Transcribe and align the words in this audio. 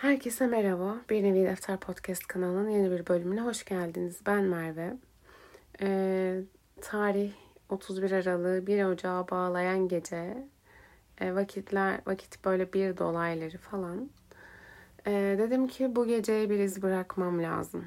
Herkese 0.00 0.46
merhaba. 0.46 0.96
Bir 1.10 1.22
Nevi 1.22 1.44
Defter 1.44 1.76
Podcast 1.76 2.26
kanalının 2.26 2.68
yeni 2.68 2.90
bir 2.90 3.06
bölümüne 3.06 3.40
hoş 3.40 3.64
geldiniz. 3.64 4.20
Ben 4.26 4.44
Merve. 4.44 4.96
Ee, 5.80 6.40
tarih 6.80 7.32
31 7.68 8.10
Aralık'ı 8.12 8.66
1 8.66 8.84
Ocağı 8.84 9.30
bağlayan 9.30 9.88
gece. 9.88 10.48
E, 11.20 11.34
vakitler, 11.34 12.00
vakit 12.06 12.44
böyle 12.44 12.72
bir 12.72 12.96
dolayları 12.96 13.58
falan. 13.58 14.10
E, 15.06 15.10
dedim 15.38 15.68
ki 15.68 15.96
bu 15.96 16.06
geceye 16.06 16.50
bir 16.50 16.58
iz 16.58 16.82
bırakmam 16.82 17.42
lazım. 17.42 17.84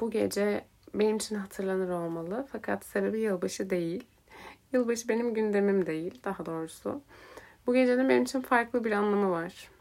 Bu 0.00 0.10
gece 0.10 0.64
benim 0.94 1.16
için 1.16 1.36
hatırlanır 1.36 1.88
olmalı. 1.88 2.46
Fakat 2.52 2.84
sebebi 2.84 3.20
yılbaşı 3.20 3.70
değil. 3.70 4.06
Yılbaşı 4.72 5.08
benim 5.08 5.34
gündemim 5.34 5.86
değil 5.86 6.20
daha 6.24 6.46
doğrusu. 6.46 7.02
Bu 7.66 7.74
gecenin 7.74 8.08
benim 8.08 8.22
için 8.22 8.40
farklı 8.40 8.84
bir 8.84 8.92
anlamı 8.92 9.30
var 9.30 9.75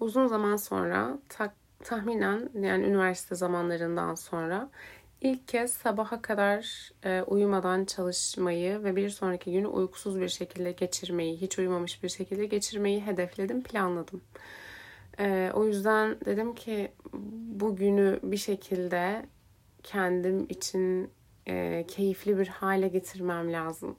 uzun 0.00 0.26
zaman 0.26 0.56
sonra 0.56 1.18
ta, 1.28 1.54
tahminen 1.84 2.50
yani 2.60 2.84
üniversite 2.84 3.34
zamanlarından 3.34 4.14
sonra 4.14 4.70
ilk 5.20 5.48
kez 5.48 5.72
sabaha 5.72 6.22
kadar 6.22 6.90
e, 7.04 7.22
uyumadan 7.22 7.84
çalışmayı 7.84 8.84
ve 8.84 8.96
bir 8.96 9.10
sonraki 9.10 9.52
günü 9.52 9.66
uykusuz 9.66 10.20
bir 10.20 10.28
şekilde 10.28 10.72
geçirmeyi, 10.72 11.40
hiç 11.40 11.58
uyumamış 11.58 12.02
bir 12.02 12.08
şekilde 12.08 12.46
geçirmeyi 12.46 13.00
hedefledim, 13.00 13.62
planladım. 13.62 14.20
E, 15.18 15.50
o 15.54 15.64
yüzden 15.64 16.16
dedim 16.24 16.54
ki 16.54 16.92
bu 17.60 17.76
günü 17.76 18.20
bir 18.22 18.36
şekilde 18.36 19.26
kendim 19.82 20.46
için 20.48 21.10
e, 21.46 21.84
keyifli 21.88 22.38
bir 22.38 22.48
hale 22.48 22.88
getirmem 22.88 23.52
lazım. 23.52 23.96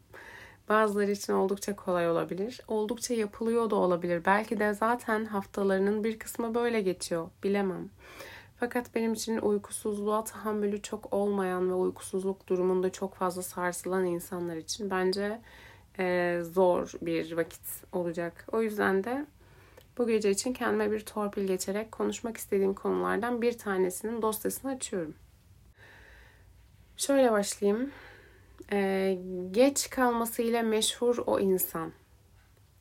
Bazıları 0.70 1.12
için 1.12 1.34
oldukça 1.34 1.76
kolay 1.76 2.10
olabilir. 2.10 2.62
Oldukça 2.68 3.14
yapılıyor 3.14 3.70
da 3.70 3.76
olabilir. 3.76 4.26
Belki 4.26 4.60
de 4.60 4.74
zaten 4.74 5.26
haftalarının 5.26 6.04
bir 6.04 6.20
kısmı 6.20 6.56
böyle 6.56 6.82
geçiyor. 6.82 7.30
Bilemem. 7.44 7.90
Fakat 8.60 8.96
benim 8.96 9.14
için 9.14 9.38
uykusuzluğa 9.38 10.24
tahammülü 10.24 10.82
çok 10.82 11.14
olmayan 11.14 11.70
ve 11.70 11.74
uykusuzluk 11.74 12.48
durumunda 12.48 12.92
çok 12.92 13.16
fazla 13.16 13.42
sarsılan 13.42 14.06
insanlar 14.06 14.56
için 14.56 14.90
bence 14.90 15.42
e, 16.00 16.40
zor 16.44 16.92
bir 17.02 17.38
vakit 17.38 17.62
olacak. 17.92 18.46
O 18.52 18.62
yüzden 18.62 19.04
de 19.04 19.26
bu 19.98 20.08
gece 20.08 20.32
için 20.32 20.54
kendime 20.54 20.92
bir 20.92 21.00
torpil 21.00 21.48
geçerek 21.48 21.92
konuşmak 21.92 22.38
istediğim 22.38 22.74
konulardan 22.74 23.42
bir 23.42 23.58
tanesinin 23.58 24.22
dosyasını 24.22 24.72
açıyorum. 24.72 25.14
Şöyle 26.98 27.32
başlayayım. 27.32 27.92
Geç 29.52 29.90
kalmasıyla 29.90 30.64
meşhur 30.64 31.18
o 31.26 31.40
insan. 31.40 31.92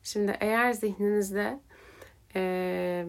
Şimdi 0.03 0.37
eğer 0.39 0.71
zihninizde 0.71 1.59
e, 2.35 3.05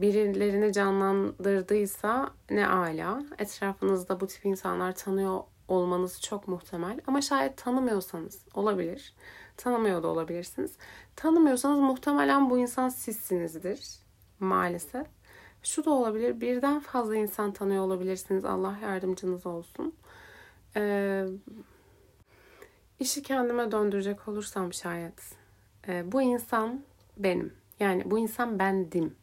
birilerini 0.00 0.72
canlandırdıysa 0.72 2.30
ne 2.50 2.68
ala. 2.68 3.22
Etrafınızda 3.38 4.20
bu 4.20 4.26
tip 4.26 4.44
insanlar 4.44 4.94
tanıyor 4.94 5.40
olmanız 5.68 6.20
çok 6.20 6.48
muhtemel. 6.48 7.00
Ama 7.06 7.20
şayet 7.20 7.56
tanımıyorsanız 7.56 8.44
olabilir. 8.54 9.14
Tanımıyor 9.56 10.02
da 10.02 10.08
olabilirsiniz. 10.08 10.76
Tanımıyorsanız 11.16 11.80
muhtemelen 11.80 12.50
bu 12.50 12.58
insan 12.58 12.88
sizsinizdir. 12.88 13.80
Maalesef. 14.40 15.06
Şu 15.62 15.84
da 15.84 15.90
olabilir. 15.90 16.40
Birden 16.40 16.80
fazla 16.80 17.16
insan 17.16 17.52
tanıyor 17.52 17.84
olabilirsiniz. 17.84 18.44
Allah 18.44 18.78
yardımcınız 18.82 19.46
olsun. 19.46 19.94
Ee, 20.76 21.24
İşi 23.00 23.22
kendime 23.22 23.72
döndürecek 23.72 24.28
olursam 24.28 24.72
şayet. 24.72 25.36
E, 25.88 26.12
bu 26.12 26.22
insan 26.22 26.82
benim. 27.16 27.54
Yani 27.80 28.10
bu 28.10 28.18
insan 28.18 28.58
bendim. 28.58 29.16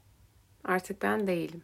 Artık 0.63 1.01
ben 1.01 1.27
değilim. 1.27 1.63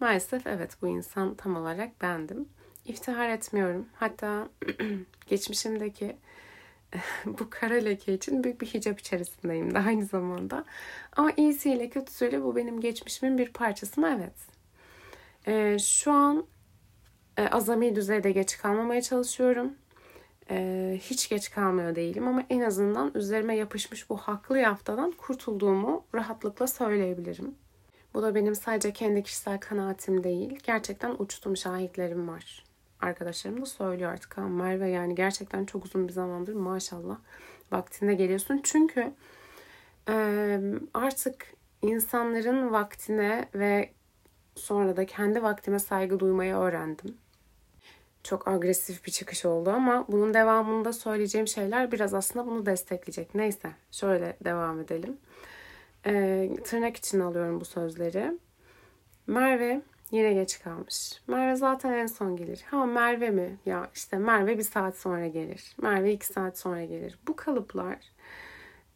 Maalesef 0.00 0.46
evet 0.46 0.76
bu 0.82 0.88
insan 0.88 1.34
tam 1.34 1.56
olarak 1.56 2.02
bendim. 2.02 2.48
İftihar 2.86 3.28
etmiyorum. 3.28 3.86
Hatta 3.94 4.48
geçmişimdeki 5.26 6.16
bu 7.24 7.50
kara 7.50 7.74
leke 7.74 8.14
için 8.14 8.44
büyük 8.44 8.60
bir 8.60 8.66
hicap 8.66 9.00
içerisindeyim 9.00 9.74
de 9.74 9.78
aynı 9.78 10.04
zamanda. 10.04 10.64
Ama 11.16 11.32
iyisiyle 11.36 11.90
kötüsüyle 11.90 12.42
bu 12.42 12.56
benim 12.56 12.80
geçmişimin 12.80 13.38
bir 13.38 13.52
parçası 13.52 14.00
mı? 14.00 14.16
Evet. 14.18 14.36
Ee, 15.46 15.78
şu 15.78 16.12
an 16.12 16.46
e, 17.36 17.48
azami 17.48 17.96
düzeyde 17.96 18.32
geç 18.32 18.58
kalmamaya 18.58 19.02
çalışıyorum. 19.02 19.72
Ee, 20.52 20.98
hiç 21.02 21.28
geç 21.28 21.50
kalmıyor 21.50 21.94
değilim 21.94 22.28
ama 22.28 22.42
en 22.50 22.60
azından 22.60 23.10
üzerime 23.14 23.56
yapışmış 23.56 24.10
bu 24.10 24.16
haklı 24.16 24.58
yaftadan 24.58 25.12
kurtulduğumu 25.12 26.04
rahatlıkla 26.14 26.66
söyleyebilirim. 26.66 27.54
Bu 28.14 28.22
da 28.22 28.34
benim 28.34 28.54
sadece 28.54 28.92
kendi 28.92 29.22
kişisel 29.22 29.60
kanaatim 29.60 30.24
değil. 30.24 30.58
Gerçekten 30.62 31.14
uçtum 31.18 31.56
şahitlerim 31.56 32.28
var. 32.28 32.64
Arkadaşlarım 33.00 33.60
da 33.62 33.66
söylüyor 33.66 34.12
artık. 34.12 34.38
Ha, 34.38 34.40
Merve 34.40 34.88
yani 34.88 35.14
gerçekten 35.14 35.64
çok 35.64 35.84
uzun 35.84 36.08
bir 36.08 36.12
zamandır 36.12 36.54
maşallah 36.54 37.18
vaktinde 37.72 38.14
geliyorsun. 38.14 38.60
Çünkü 38.62 39.12
e, 40.08 40.60
artık 40.94 41.46
insanların 41.82 42.72
vaktine 42.72 43.48
ve 43.54 43.90
sonra 44.54 44.96
da 44.96 45.06
kendi 45.06 45.42
vaktime 45.42 45.78
saygı 45.78 46.20
duymayı 46.20 46.54
öğrendim 46.54 47.16
çok 48.22 48.48
agresif 48.48 49.06
bir 49.06 49.10
çıkış 49.10 49.44
oldu 49.44 49.70
ama 49.70 50.06
bunun 50.08 50.34
devamında 50.34 50.92
söyleyeceğim 50.92 51.48
şeyler 51.48 51.92
biraz 51.92 52.14
aslında 52.14 52.46
bunu 52.46 52.66
destekleyecek. 52.66 53.34
Neyse 53.34 53.70
şöyle 53.90 54.36
devam 54.44 54.80
edelim. 54.80 55.16
Ee, 56.06 56.50
tırnak 56.64 56.96
için 56.96 57.20
alıyorum 57.20 57.60
bu 57.60 57.64
sözleri. 57.64 58.38
Merve 59.26 59.82
yine 60.10 60.32
geç 60.34 60.62
kalmış. 60.62 61.22
Merve 61.26 61.56
zaten 61.56 61.92
en 61.92 62.06
son 62.06 62.36
gelir. 62.36 62.64
Ha 62.70 62.86
Merve 62.86 63.30
mi? 63.30 63.58
Ya 63.66 63.90
işte 63.94 64.18
Merve 64.18 64.58
bir 64.58 64.62
saat 64.62 64.96
sonra 64.96 65.26
gelir. 65.26 65.76
Merve 65.82 66.12
iki 66.12 66.26
saat 66.26 66.58
sonra 66.58 66.84
gelir. 66.84 67.18
Bu 67.28 67.36
kalıplar 67.36 67.98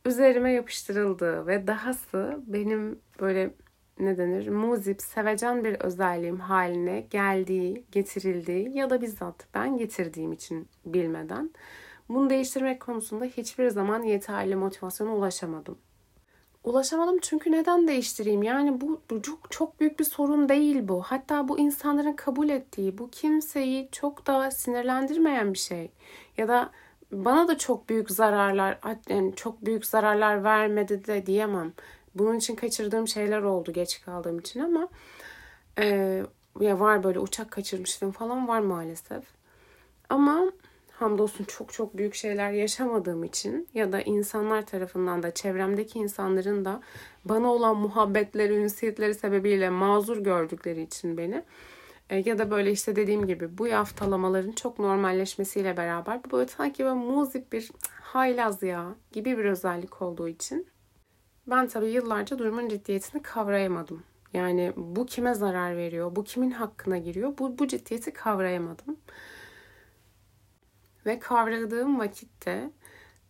üzerime 0.06 0.52
yapıştırıldı 0.52 1.46
ve 1.46 1.66
dahası 1.66 2.40
benim 2.46 2.98
böyle 3.20 3.50
ne 3.98 4.18
denir 4.18 4.48
muzip, 4.48 5.02
sevecen 5.02 5.64
bir 5.64 5.74
özelliğim 5.74 6.40
haline 6.40 7.00
geldiği, 7.00 7.84
getirildiği 7.92 8.76
ya 8.76 8.90
da 8.90 9.02
bizzat 9.02 9.46
ben 9.54 9.76
getirdiğim 9.76 10.32
için 10.32 10.68
bilmeden 10.84 11.50
bunu 12.08 12.30
değiştirmek 12.30 12.80
konusunda 12.80 13.24
hiçbir 13.24 13.68
zaman 13.68 14.02
yeterli 14.02 14.56
motivasyona 14.56 15.14
ulaşamadım. 15.16 15.78
Ulaşamadım 16.64 17.18
çünkü 17.22 17.52
neden 17.52 17.88
değiştireyim? 17.88 18.42
Yani 18.42 18.80
bu, 18.80 19.00
bu 19.10 19.22
çok 19.22 19.50
çok 19.50 19.80
büyük 19.80 19.98
bir 19.98 20.04
sorun 20.04 20.48
değil 20.48 20.88
bu. 20.88 21.02
Hatta 21.02 21.48
bu 21.48 21.58
insanların 21.58 22.12
kabul 22.12 22.48
ettiği, 22.48 22.98
bu 22.98 23.10
kimseyi 23.10 23.88
çok 23.92 24.26
da 24.26 24.50
sinirlendirmeyen 24.50 25.52
bir 25.52 25.58
şey. 25.58 25.90
Ya 26.36 26.48
da 26.48 26.70
bana 27.12 27.48
da 27.48 27.58
çok 27.58 27.88
büyük 27.88 28.10
zararlar, 28.10 28.78
yani 29.08 29.34
çok 29.36 29.66
büyük 29.66 29.86
zararlar 29.86 30.44
vermedi 30.44 31.06
de 31.06 31.26
diyemem. 31.26 31.72
Bunun 32.18 32.36
için 32.36 32.56
kaçırdığım 32.56 33.08
şeyler 33.08 33.42
oldu 33.42 33.72
geç 33.72 34.02
kaldığım 34.02 34.38
için 34.38 34.60
ama 34.60 34.88
e, 35.78 36.22
ya 36.60 36.80
var 36.80 37.02
böyle 37.04 37.18
uçak 37.18 37.50
kaçırmıştım 37.50 38.10
falan 38.10 38.48
var 38.48 38.60
maalesef. 38.60 39.24
Ama 40.08 40.52
hamdolsun 40.92 41.44
çok 41.44 41.72
çok 41.72 41.96
büyük 41.96 42.14
şeyler 42.14 42.50
yaşamadığım 42.50 43.24
için 43.24 43.68
ya 43.74 43.92
da 43.92 44.00
insanlar 44.00 44.66
tarafından 44.66 45.22
da 45.22 45.34
çevremdeki 45.34 45.98
insanların 45.98 46.64
da 46.64 46.80
bana 47.24 47.52
olan 47.52 47.76
muhabbetleri, 47.76 48.54
ünsiyetleri 48.54 49.14
sebebiyle 49.14 49.70
mazur 49.70 50.16
gördükleri 50.16 50.82
için 50.82 51.16
beni 51.16 51.42
e, 52.10 52.16
ya 52.16 52.38
da 52.38 52.50
böyle 52.50 52.72
işte 52.72 52.96
dediğim 52.96 53.26
gibi 53.26 53.58
bu 53.58 53.66
yaftalamaların 53.66 54.52
çok 54.52 54.78
normalleşmesiyle 54.78 55.76
beraber 55.76 56.20
böyle 56.32 56.48
sanki 56.48 56.84
böyle 56.84 56.94
muzip 56.94 57.52
bir 57.52 57.70
haylaz 58.00 58.62
ya 58.62 58.94
gibi 59.12 59.38
bir 59.38 59.44
özellik 59.44 60.02
olduğu 60.02 60.28
için 60.28 60.66
ben 61.46 61.68
tabii 61.68 61.90
yıllarca 61.90 62.38
durumun 62.38 62.68
ciddiyetini 62.68 63.22
kavrayamadım. 63.22 64.02
Yani 64.32 64.72
bu 64.76 65.06
kime 65.06 65.34
zarar 65.34 65.76
veriyor, 65.76 66.16
bu 66.16 66.24
kimin 66.24 66.50
hakkına 66.50 66.98
giriyor, 66.98 67.38
bu, 67.38 67.58
bu 67.58 67.68
ciddiyeti 67.68 68.12
kavrayamadım. 68.12 68.96
Ve 71.06 71.18
kavradığım 71.18 71.98
vakitte 71.98 72.70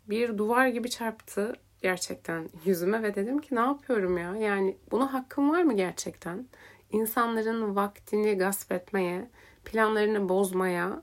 bir 0.09 0.39
duvar 0.39 0.67
gibi 0.67 0.91
çarptı 0.91 1.57
gerçekten 1.83 2.49
yüzüme 2.65 3.03
ve 3.03 3.15
dedim 3.15 3.39
ki 3.39 3.55
ne 3.55 3.61
yapıyorum 3.61 4.19
ya? 4.19 4.37
Yani 4.37 4.77
buna 4.91 5.13
hakkım 5.13 5.51
var 5.51 5.63
mı 5.63 5.77
gerçekten? 5.77 6.47
İnsanların 6.91 7.77
vaktini 7.77 8.39
gasp 8.39 8.73
etmeye, 8.73 9.31
planlarını 9.65 10.29
bozmaya, 10.29 11.03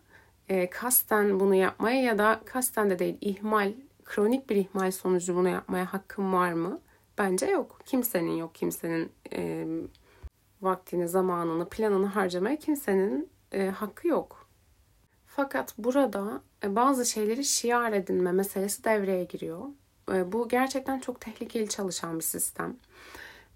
e, 0.50 0.70
kasten 0.70 1.40
bunu 1.40 1.56
yapmaya 1.56 2.02
ya 2.02 2.18
da 2.18 2.42
kasten 2.46 2.90
de 2.90 3.00
değil 3.00 3.18
ihmal, 3.22 3.74
kronik 4.06 4.50
bir 4.50 4.56
ihmal 4.56 4.92
sonucu 4.92 5.36
bunu 5.36 5.50
yapmaya 5.50 5.94
hakkım 5.94 6.34
var 6.34 6.54
mı? 6.54 6.82
Bence 7.18 7.46
yok. 7.46 7.80
Kimsenin 7.86 8.38
yok. 8.38 8.56
Kimsenin 8.56 9.12
e, 9.34 9.68
vaktini, 10.62 11.08
zamanını, 11.08 11.70
planını 11.70 12.06
harcamaya 12.06 12.60
kimsenin 12.60 13.30
e, 13.52 13.68
hakkı 13.70 14.08
yok. 14.08 14.48
Fakat 15.28 15.74
burada 15.78 16.42
e, 16.64 16.76
bazı 16.76 17.06
şeyleri 17.06 17.44
şiar 17.46 17.94
edinme 17.94 18.32
meselesi 18.32 18.84
devreye 18.84 19.24
giriyor. 19.24 19.66
E, 20.14 20.32
bu 20.32 20.48
gerçekten 20.48 21.00
çok 21.00 21.22
tehlikeli 21.22 21.70
çalışan 21.70 22.20
bir 22.20 22.24
sistem. 22.24 22.78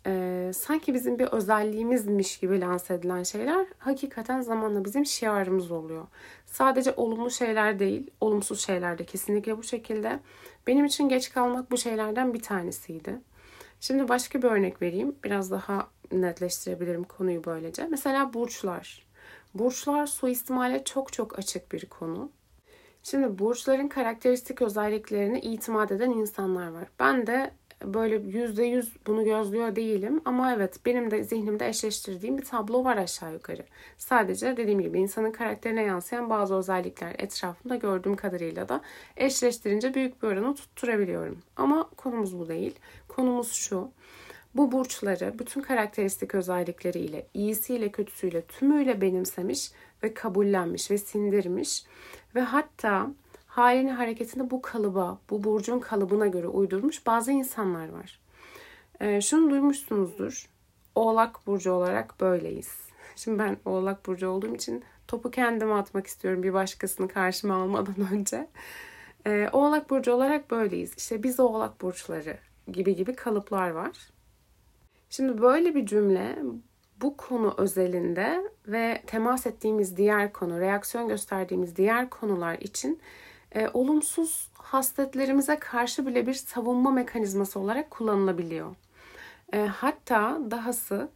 E, 0.07 0.51
sanki 0.53 0.93
bizim 0.93 1.19
bir 1.19 1.27
özelliğimizmiş 1.27 2.37
gibi 2.39 2.61
lanse 2.61 2.93
edilen 2.93 3.23
şeyler 3.23 3.65
hakikaten 3.77 4.41
zamanla 4.41 4.85
bizim 4.85 5.05
şiarımız 5.05 5.71
oluyor. 5.71 6.07
Sadece 6.45 6.93
olumlu 6.97 7.31
şeyler 7.31 7.79
değil, 7.79 8.11
olumsuz 8.21 8.65
şeyler 8.65 8.97
de 8.97 9.05
kesinlikle 9.05 9.57
bu 9.57 9.63
şekilde. 9.63 10.19
Benim 10.67 10.85
için 10.85 11.09
geç 11.09 11.31
kalmak 11.31 11.71
bu 11.71 11.77
şeylerden 11.77 12.33
bir 12.33 12.41
tanesiydi. 12.41 13.21
Şimdi 13.79 14.07
başka 14.07 14.41
bir 14.41 14.47
örnek 14.47 14.81
vereyim. 14.81 15.15
Biraz 15.23 15.51
daha 15.51 15.87
netleştirebilirim 16.11 17.03
konuyu 17.03 17.43
böylece. 17.43 17.87
Mesela 17.87 18.33
burçlar. 18.33 19.07
Burçlar 19.53 20.07
suistimale 20.07 20.83
çok 20.83 21.13
çok 21.13 21.39
açık 21.39 21.71
bir 21.71 21.85
konu. 21.85 22.31
Şimdi 23.03 23.39
burçların 23.39 23.87
karakteristik 23.87 24.61
özelliklerini 24.61 25.39
itimat 25.39 25.91
eden 25.91 26.11
insanlar 26.11 26.67
var. 26.67 26.87
Ben 26.99 27.27
de 27.27 27.51
böyle 27.83 28.15
yüzde 28.15 28.63
yüz 28.63 28.93
bunu 29.07 29.23
gözlüyor 29.23 29.75
değilim 29.75 30.21
ama 30.25 30.53
evet 30.53 30.79
benim 30.85 31.11
de 31.11 31.23
zihnimde 31.23 31.67
eşleştirdiğim 31.67 32.37
bir 32.37 32.45
tablo 32.45 32.83
var 32.83 32.97
aşağı 32.97 33.33
yukarı. 33.33 33.65
Sadece 33.97 34.57
dediğim 34.57 34.81
gibi 34.81 34.99
insanın 34.99 35.31
karakterine 35.31 35.83
yansıyan 35.83 36.29
bazı 36.29 36.55
özellikler 36.55 37.15
etrafımda 37.17 37.75
gördüğüm 37.75 38.15
kadarıyla 38.15 38.69
da 38.69 38.81
eşleştirince 39.17 39.93
büyük 39.93 40.23
bir 40.23 40.27
oranı 40.27 40.55
tutturabiliyorum. 40.55 41.39
Ama 41.55 41.89
konumuz 41.97 42.39
bu 42.39 42.47
değil. 42.47 42.75
Konumuz 43.07 43.51
şu. 43.51 43.91
Bu 44.55 44.71
burçları 44.71 45.39
bütün 45.39 45.61
karakteristik 45.61 46.35
özellikleriyle, 46.35 47.27
iyisiyle 47.33 47.91
kötüsüyle 47.91 48.41
tümüyle 48.41 49.01
benimsemiş 49.01 49.71
ve 50.03 50.13
kabullenmiş 50.13 50.91
ve 50.91 50.97
sindirmiş 50.97 51.85
ve 52.35 52.41
hatta 52.41 53.07
halini 53.57 53.91
hareketini 53.91 54.51
bu 54.51 54.61
kalıba, 54.61 55.19
bu 55.29 55.43
burcun 55.43 55.79
kalıbına 55.79 56.27
göre 56.27 56.47
uydurmuş 56.47 57.05
bazı 57.05 57.31
insanlar 57.31 57.89
var. 57.89 58.19
Ee, 58.99 59.21
şunu 59.21 59.49
duymuşsunuzdur. 59.49 60.49
Oğlak 60.95 61.47
burcu 61.47 61.71
olarak 61.71 62.19
böyleyiz. 62.19 62.71
Şimdi 63.15 63.39
ben 63.39 63.57
Oğlak 63.65 64.05
burcu 64.05 64.29
olduğum 64.29 64.55
için 64.55 64.83
topu 65.07 65.31
kendime 65.31 65.73
atmak 65.73 66.07
istiyorum 66.07 66.43
bir 66.43 66.53
başkasını 66.53 67.07
karşıma 67.07 67.55
almadan 67.55 67.95
önce. 68.13 68.47
Ee, 69.27 69.49
oğlak 69.53 69.89
burcu 69.89 70.13
olarak 70.13 70.51
böyleyiz. 70.51 70.93
İşte 70.97 71.23
biz 71.23 71.39
Oğlak 71.39 71.81
burçları 71.81 72.37
gibi 72.67 72.95
gibi 72.95 73.15
kalıplar 73.15 73.69
var. 73.69 73.97
Şimdi 75.09 75.41
böyle 75.41 75.75
bir 75.75 75.85
cümle 75.85 76.39
bu 77.01 77.17
konu 77.17 77.53
özelinde 77.57 78.51
ve 78.67 79.01
temas 79.07 79.47
ettiğimiz 79.47 79.97
diğer 79.97 80.33
konu, 80.33 80.59
reaksiyon 80.59 81.07
gösterdiğimiz 81.07 81.75
diğer 81.75 82.09
konular 82.09 82.57
için 82.59 82.99
e, 83.55 83.67
olumsuz 83.73 84.49
hasletlerimize 84.53 85.59
karşı 85.59 86.07
bile 86.07 86.27
bir 86.27 86.33
savunma 86.33 86.91
mekanizması 86.91 87.59
olarak 87.59 87.91
kullanılabiliyor. 87.91 88.75
E, 89.53 89.59
hatta 89.59 90.39
dahası 90.51 91.09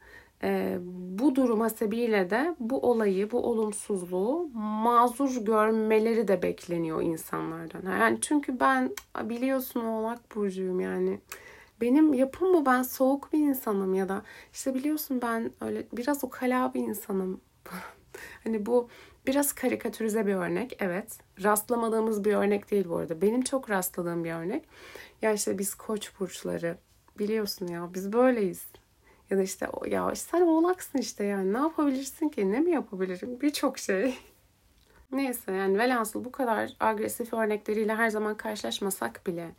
e, 0.43 0.77
bu 1.19 1.35
durum 1.35 1.59
hasebiyle 1.59 2.29
de 2.29 2.55
bu 2.59 2.79
olayı, 2.79 3.31
bu 3.31 3.45
olumsuzluğu 3.45 4.49
mazur 4.53 5.45
görmeleri 5.45 6.27
de 6.27 6.41
bekleniyor 6.41 7.01
insanlardan. 7.01 7.99
Yani 7.99 8.17
çünkü 8.21 8.59
ben 8.59 8.91
biliyorsun 9.23 9.85
oğlak 9.85 10.35
burcuyum 10.35 10.79
yani. 10.79 11.19
Benim 11.81 12.13
yapım 12.13 12.53
bu 12.53 12.65
ben 12.65 12.81
soğuk 12.81 13.33
bir 13.33 13.39
insanım 13.39 13.93
ya 13.93 14.09
da 14.09 14.21
işte 14.53 14.75
biliyorsun 14.75 15.21
ben 15.21 15.51
öyle 15.61 15.87
biraz 15.93 16.23
ukala 16.23 16.73
bir 16.73 16.81
insanım. 16.81 17.41
hani 18.43 18.65
bu 18.65 18.89
Biraz 19.27 19.53
karikatürize 19.53 20.27
bir 20.27 20.35
örnek 20.35 20.77
evet. 20.79 21.17
Rastlamadığımız 21.43 22.25
bir 22.25 22.33
örnek 22.33 22.71
değil 22.71 22.89
bu 22.89 22.97
arada. 22.97 23.21
Benim 23.21 23.41
çok 23.41 23.69
rastladığım 23.69 24.23
bir 24.23 24.31
örnek. 24.31 24.65
Ya 25.21 25.31
işte 25.31 25.57
biz 25.57 25.75
koç 25.75 26.19
burçları 26.19 26.77
biliyorsun 27.19 27.67
ya 27.67 27.89
biz 27.93 28.13
böyleyiz. 28.13 28.65
Ya 29.29 29.37
da 29.37 29.41
işte 29.41 29.67
ya 29.87 30.15
sen 30.15 30.41
oğlaksın 30.41 30.99
işte 30.99 31.23
yani 31.23 31.53
ne 31.53 31.57
yapabilirsin 31.57 32.29
ki 32.29 32.51
ne 32.51 32.59
mi 32.59 32.71
yapabilirim 32.71 33.41
birçok 33.41 33.77
şey. 33.77 34.17
Neyse 35.11 35.51
yani 35.51 35.77
velhasıl 35.77 36.25
bu 36.25 36.31
kadar 36.31 36.71
agresif 36.79 37.33
örnekleriyle 37.33 37.95
her 37.95 38.09
zaman 38.09 38.37
karşılaşmasak 38.37 39.27
bile 39.27 39.51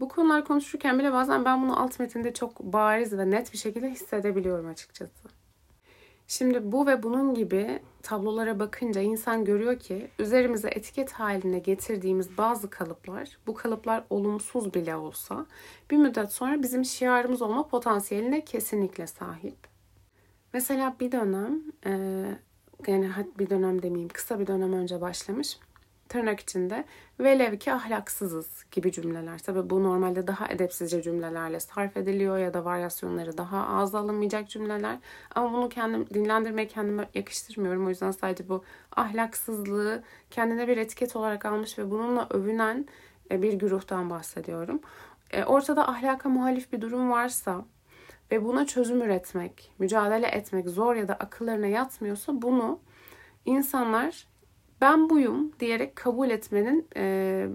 bu 0.00 0.08
konular 0.08 0.44
konuşurken 0.44 0.98
bile 0.98 1.12
bazen 1.12 1.44
ben 1.44 1.62
bunu 1.62 1.82
alt 1.82 2.00
metinde 2.00 2.34
çok 2.34 2.60
bariz 2.60 3.18
ve 3.18 3.30
net 3.30 3.52
bir 3.52 3.58
şekilde 3.58 3.90
hissedebiliyorum 3.90 4.68
açıkçası. 4.68 5.28
Şimdi 6.28 6.72
bu 6.72 6.86
ve 6.86 7.02
bunun 7.02 7.34
gibi 7.34 7.80
tablolara 8.02 8.58
bakınca 8.58 9.00
insan 9.00 9.44
görüyor 9.44 9.78
ki 9.78 10.10
üzerimize 10.18 10.68
etiket 10.68 11.12
haline 11.12 11.58
getirdiğimiz 11.58 12.38
bazı 12.38 12.70
kalıplar, 12.70 13.38
bu 13.46 13.54
kalıplar 13.54 14.04
olumsuz 14.10 14.74
bile 14.74 14.96
olsa 14.96 15.46
bir 15.90 15.96
müddet 15.96 16.32
sonra 16.32 16.62
bizim 16.62 16.84
şiarımız 16.84 17.42
olma 17.42 17.68
potansiyeline 17.68 18.44
kesinlikle 18.44 19.06
sahip. 19.06 19.56
Mesela 20.52 20.96
bir 21.00 21.12
dönem, 21.12 21.62
yani 22.86 23.10
bir 23.38 23.50
dönem 23.50 23.82
demeyeyim 23.82 24.08
kısa 24.08 24.40
bir 24.40 24.46
dönem 24.46 24.72
önce 24.72 25.00
başlamış 25.00 25.58
tırnak 26.08 26.40
içinde 26.40 26.84
velev 27.20 27.58
ki 27.58 27.72
ahlaksızız 27.72 28.64
gibi 28.70 28.92
cümleler. 28.92 29.38
Tabi 29.38 29.70
bu 29.70 29.84
normalde 29.84 30.26
daha 30.26 30.48
edepsizce 30.48 31.02
cümlelerle 31.02 31.60
sarf 31.60 31.96
ediliyor 31.96 32.38
ya 32.38 32.54
da 32.54 32.64
varyasyonları 32.64 33.38
daha 33.38 33.68
az 33.68 33.94
alınmayacak 33.94 34.50
cümleler. 34.50 34.98
Ama 35.34 35.52
bunu 35.52 35.68
kendim 35.68 36.06
dinlendirmeye 36.14 36.68
kendime 36.68 37.08
yakıştırmıyorum. 37.14 37.86
O 37.86 37.88
yüzden 37.88 38.10
sadece 38.10 38.48
bu 38.48 38.64
ahlaksızlığı 38.96 40.02
kendine 40.30 40.68
bir 40.68 40.76
etiket 40.76 41.16
olarak 41.16 41.44
almış 41.44 41.78
ve 41.78 41.90
bununla 41.90 42.26
övünen 42.30 42.86
e, 43.30 43.42
bir 43.42 43.52
güruhtan 43.52 44.10
bahsediyorum. 44.10 44.80
E, 45.30 45.44
ortada 45.44 45.88
ahlaka 45.88 46.28
muhalif 46.28 46.72
bir 46.72 46.80
durum 46.80 47.10
varsa 47.10 47.64
ve 48.30 48.44
buna 48.44 48.66
çözüm 48.66 49.02
üretmek, 49.02 49.72
mücadele 49.78 50.26
etmek 50.26 50.68
zor 50.68 50.94
ya 50.94 51.08
da 51.08 51.14
akıllarına 51.14 51.66
yatmıyorsa 51.66 52.42
bunu 52.42 52.80
insanlar 53.44 54.26
ben 54.80 55.10
buyum 55.10 55.52
diyerek 55.60 55.96
kabul 55.96 56.30
etmenin 56.30 56.88
e, 56.96 57.46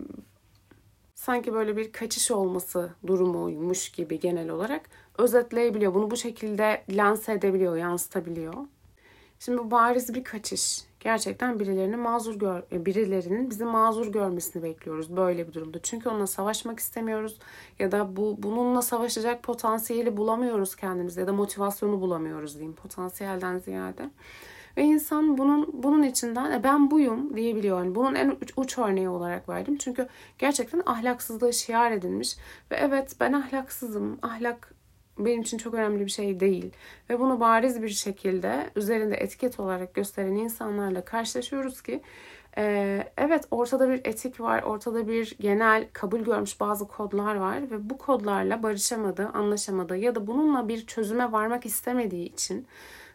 sanki 1.15 1.53
böyle 1.53 1.77
bir 1.77 1.91
kaçış 1.91 2.31
olması 2.31 2.89
durumuymuş 3.07 3.89
gibi 3.89 4.19
genel 4.19 4.50
olarak 4.50 4.89
özetleyebiliyor. 5.18 5.94
Bunu 5.94 6.12
bu 6.12 6.18
şekilde 6.18 6.83
lanse 6.89 7.33
edebiliyor, 7.33 7.75
yansıtabiliyor. 7.75 8.53
Şimdi 9.39 9.57
bu 9.57 9.71
bariz 9.71 10.13
bir 10.13 10.23
kaçış. 10.23 10.83
Gerçekten 11.00 11.59
birilerinin 11.59 12.00
mazur 12.00 12.35
gör 12.35 12.63
e, 12.71 12.85
birilerinin 12.85 13.50
bizi 13.50 13.65
mazur 13.65 14.07
görmesini 14.07 14.63
bekliyoruz 14.63 15.15
böyle 15.15 15.47
bir 15.47 15.53
durumda. 15.53 15.79
Çünkü 15.83 16.09
onunla 16.09 16.27
savaşmak 16.27 16.79
istemiyoruz 16.79 17.39
ya 17.79 17.91
da 17.91 18.15
bu 18.15 18.35
bununla 18.39 18.81
savaşacak 18.81 19.44
potansiyeli 19.44 20.17
bulamıyoruz 20.17 20.75
kendimizde 20.75 21.21
ya 21.21 21.27
da 21.27 21.33
motivasyonu 21.33 22.01
bulamıyoruz 22.01 22.53
diyeyim 22.53 22.75
potansiyelden 22.75 23.60
ziyade. 23.60 24.10
Ve 24.77 24.83
insan 24.83 25.37
bunun 25.37 25.69
bunun 25.73 26.03
içinden 26.03 26.51
e, 26.51 26.63
ben 26.63 26.91
buyum 26.91 27.37
diyebiliyor. 27.37 27.77
Yani 27.79 27.95
bunun 27.95 28.15
en 28.15 28.29
uç, 28.29 28.53
uç 28.57 28.77
örneği 28.77 29.09
olarak 29.09 29.49
verdim. 29.49 29.77
Çünkü 29.77 30.07
gerçekten 30.39 30.83
ahlaksızlığı 30.85 31.53
şiar 31.53 31.91
edilmiş. 31.91 32.37
Ve 32.71 32.75
evet 32.75 33.15
ben 33.19 33.33
ahlaksızım. 33.33 34.19
Ahlak 34.21 34.73
benim 35.19 35.41
için 35.41 35.57
çok 35.57 35.73
önemli 35.73 36.05
bir 36.05 36.11
şey 36.11 36.39
değil. 36.39 36.71
Ve 37.09 37.19
bunu 37.19 37.39
bariz 37.39 37.81
bir 37.81 37.89
şekilde 37.89 38.69
üzerinde 38.75 39.15
etiket 39.15 39.59
olarak 39.59 39.93
gösteren 39.93 40.35
insanlarla 40.35 41.05
karşılaşıyoruz 41.05 41.81
ki 41.81 42.01
e, 42.57 43.03
evet 43.17 43.47
ortada 43.51 43.89
bir 43.89 44.01
etik 44.05 44.39
var, 44.39 44.63
ortada 44.63 45.07
bir 45.07 45.35
genel 45.39 45.87
kabul 45.93 46.19
görmüş 46.19 46.59
bazı 46.59 46.87
kodlar 46.87 47.35
var 47.35 47.71
ve 47.71 47.89
bu 47.89 47.97
kodlarla 47.97 48.63
barışamadığı, 48.63 49.27
anlaşamadığı 49.27 49.97
ya 49.97 50.15
da 50.15 50.27
bununla 50.27 50.67
bir 50.67 50.87
çözüme 50.87 51.31
varmak 51.31 51.65
istemediği 51.65 52.25
için 52.33 52.67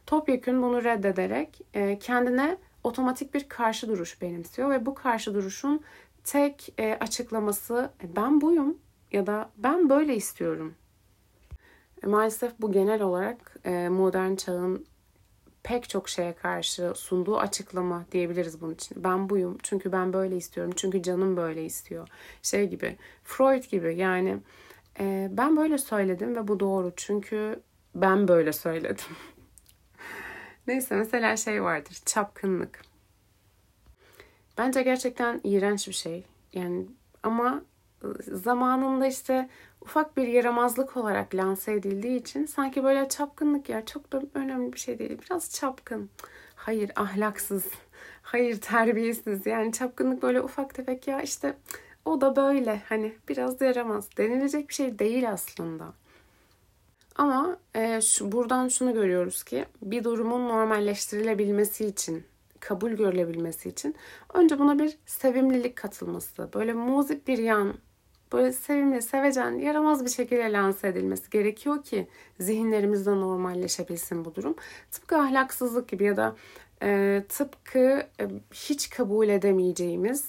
topyekün 0.06 0.62
bunu 0.62 0.84
reddederek 0.84 1.60
e, 1.74 1.98
kendine 1.98 2.56
otomatik 2.84 3.34
bir 3.34 3.48
karşı 3.48 3.88
duruş 3.88 4.22
benimsiyor 4.22 4.70
ve 4.70 4.86
bu 4.86 4.94
karşı 4.94 5.34
duruşun 5.34 5.80
tek 6.24 6.74
e, 6.78 6.96
açıklaması 7.00 7.90
e, 8.04 8.16
ben 8.16 8.40
buyum 8.40 8.78
ya 9.12 9.26
da 9.26 9.50
ben 9.56 9.90
böyle 9.90 10.16
istiyorum. 10.16 10.74
Maalesef 12.04 12.52
bu 12.60 12.72
genel 12.72 13.02
olarak 13.02 13.56
modern 13.90 14.34
çağın 14.34 14.86
pek 15.62 15.88
çok 15.88 16.08
şeye 16.08 16.32
karşı 16.34 16.92
sunduğu 16.96 17.38
açıklama 17.38 18.04
diyebiliriz 18.12 18.60
bunun 18.60 18.74
için. 18.74 19.04
Ben 19.04 19.30
buyum 19.30 19.58
çünkü 19.62 19.92
ben 19.92 20.12
böyle 20.12 20.36
istiyorum 20.36 20.72
çünkü 20.76 21.02
canım 21.02 21.36
böyle 21.36 21.64
istiyor. 21.64 22.08
Şey 22.42 22.68
gibi 22.68 22.96
Freud 23.24 23.64
gibi 23.70 23.96
yani 23.96 24.38
ben 25.30 25.56
böyle 25.56 25.78
söyledim 25.78 26.36
ve 26.36 26.48
bu 26.48 26.60
doğru 26.60 26.92
çünkü 26.96 27.60
ben 27.94 28.28
böyle 28.28 28.52
söyledim. 28.52 29.04
Neyse 30.66 30.96
mesela 30.96 31.36
şey 31.36 31.62
vardır 31.62 31.98
çapkınlık. 32.06 32.82
Bence 34.58 34.82
gerçekten 34.82 35.40
iğrenç 35.44 35.88
bir 35.88 35.92
şey. 35.92 36.24
Yani 36.52 36.86
ama 37.22 37.62
zamanında 38.20 39.06
işte 39.06 39.48
ufak 39.80 40.16
bir 40.16 40.28
yaramazlık 40.28 40.96
olarak 40.96 41.34
lanse 41.34 41.72
edildiği 41.72 42.20
için 42.20 42.46
sanki 42.46 42.84
böyle 42.84 43.08
çapkınlık 43.08 43.68
ya 43.68 43.84
çok 43.84 44.12
da 44.12 44.22
önemli 44.34 44.72
bir 44.72 44.78
şey 44.78 44.98
değil. 44.98 45.18
Biraz 45.26 45.50
çapkın. 45.54 46.10
Hayır 46.54 46.90
ahlaksız. 46.96 47.64
Hayır 48.22 48.60
terbiyesiz. 48.60 49.46
Yani 49.46 49.72
çapkınlık 49.72 50.22
böyle 50.22 50.40
ufak 50.40 50.74
tefek 50.74 51.08
ya 51.08 51.22
işte 51.22 51.56
o 52.04 52.20
da 52.20 52.36
böyle 52.36 52.82
hani 52.88 53.14
biraz 53.28 53.60
yaramaz. 53.60 54.08
Denilecek 54.18 54.68
bir 54.68 54.74
şey 54.74 54.98
değil 54.98 55.30
aslında. 55.30 55.92
Ama 57.18 57.56
e, 57.74 58.00
şu, 58.00 58.32
buradan 58.32 58.68
şunu 58.68 58.94
görüyoruz 58.94 59.44
ki 59.44 59.64
bir 59.82 60.04
durumun 60.04 60.48
normalleştirilebilmesi 60.48 61.86
için, 61.86 62.24
kabul 62.60 62.90
görülebilmesi 62.90 63.68
için 63.68 63.94
önce 64.34 64.58
buna 64.58 64.78
bir 64.78 64.98
sevimlilik 65.06 65.76
katılması, 65.76 66.48
böyle 66.54 66.72
muzip 66.72 67.28
bir 67.28 67.38
yan, 67.38 67.74
böyle 68.32 68.52
sevimli, 68.52 69.02
sevecen, 69.02 69.50
yaramaz 69.50 70.04
bir 70.04 70.10
şekilde 70.10 70.52
lanse 70.52 70.88
edilmesi 70.88 71.30
gerekiyor 71.30 71.82
ki 71.82 72.08
zihinlerimizde 72.40 73.10
normalleşebilsin 73.10 74.24
bu 74.24 74.34
durum. 74.34 74.56
Tıpkı 74.90 75.16
ahlaksızlık 75.16 75.88
gibi 75.88 76.04
ya 76.04 76.16
da 76.16 76.36
e, 76.82 77.22
tıpkı 77.28 78.06
e, 78.20 78.28
hiç 78.52 78.90
kabul 78.90 79.28
edemeyeceğimiz 79.28 80.24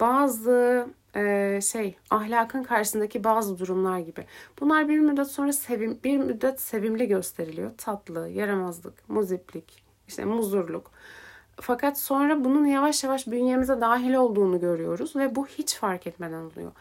bazı 0.00 0.86
e, 1.16 1.60
şey 1.62 1.96
ahlakın 2.10 2.62
karşısındaki 2.62 3.24
bazı 3.24 3.58
durumlar 3.58 3.98
gibi. 3.98 4.26
Bunlar 4.60 4.88
bir 4.88 4.98
müddet 4.98 5.26
sonra 5.26 5.52
sevim, 5.52 5.98
bir 6.04 6.18
müddet 6.18 6.60
sevimli 6.60 7.08
gösteriliyor. 7.08 7.70
Tatlı, 7.78 8.28
yaramazlık, 8.28 9.08
muziplik, 9.08 9.82
işte 10.08 10.24
muzurluk. 10.24 10.90
Fakat 11.60 11.98
sonra 11.98 12.44
bunun 12.44 12.64
yavaş 12.64 13.04
yavaş 13.04 13.26
bünyemize 13.26 13.80
dahil 13.80 14.14
olduğunu 14.14 14.60
görüyoruz 14.60 15.16
ve 15.16 15.34
bu 15.34 15.46
hiç 15.46 15.76
fark 15.76 16.06
etmeden 16.06 16.42
oluyor. 16.42 16.72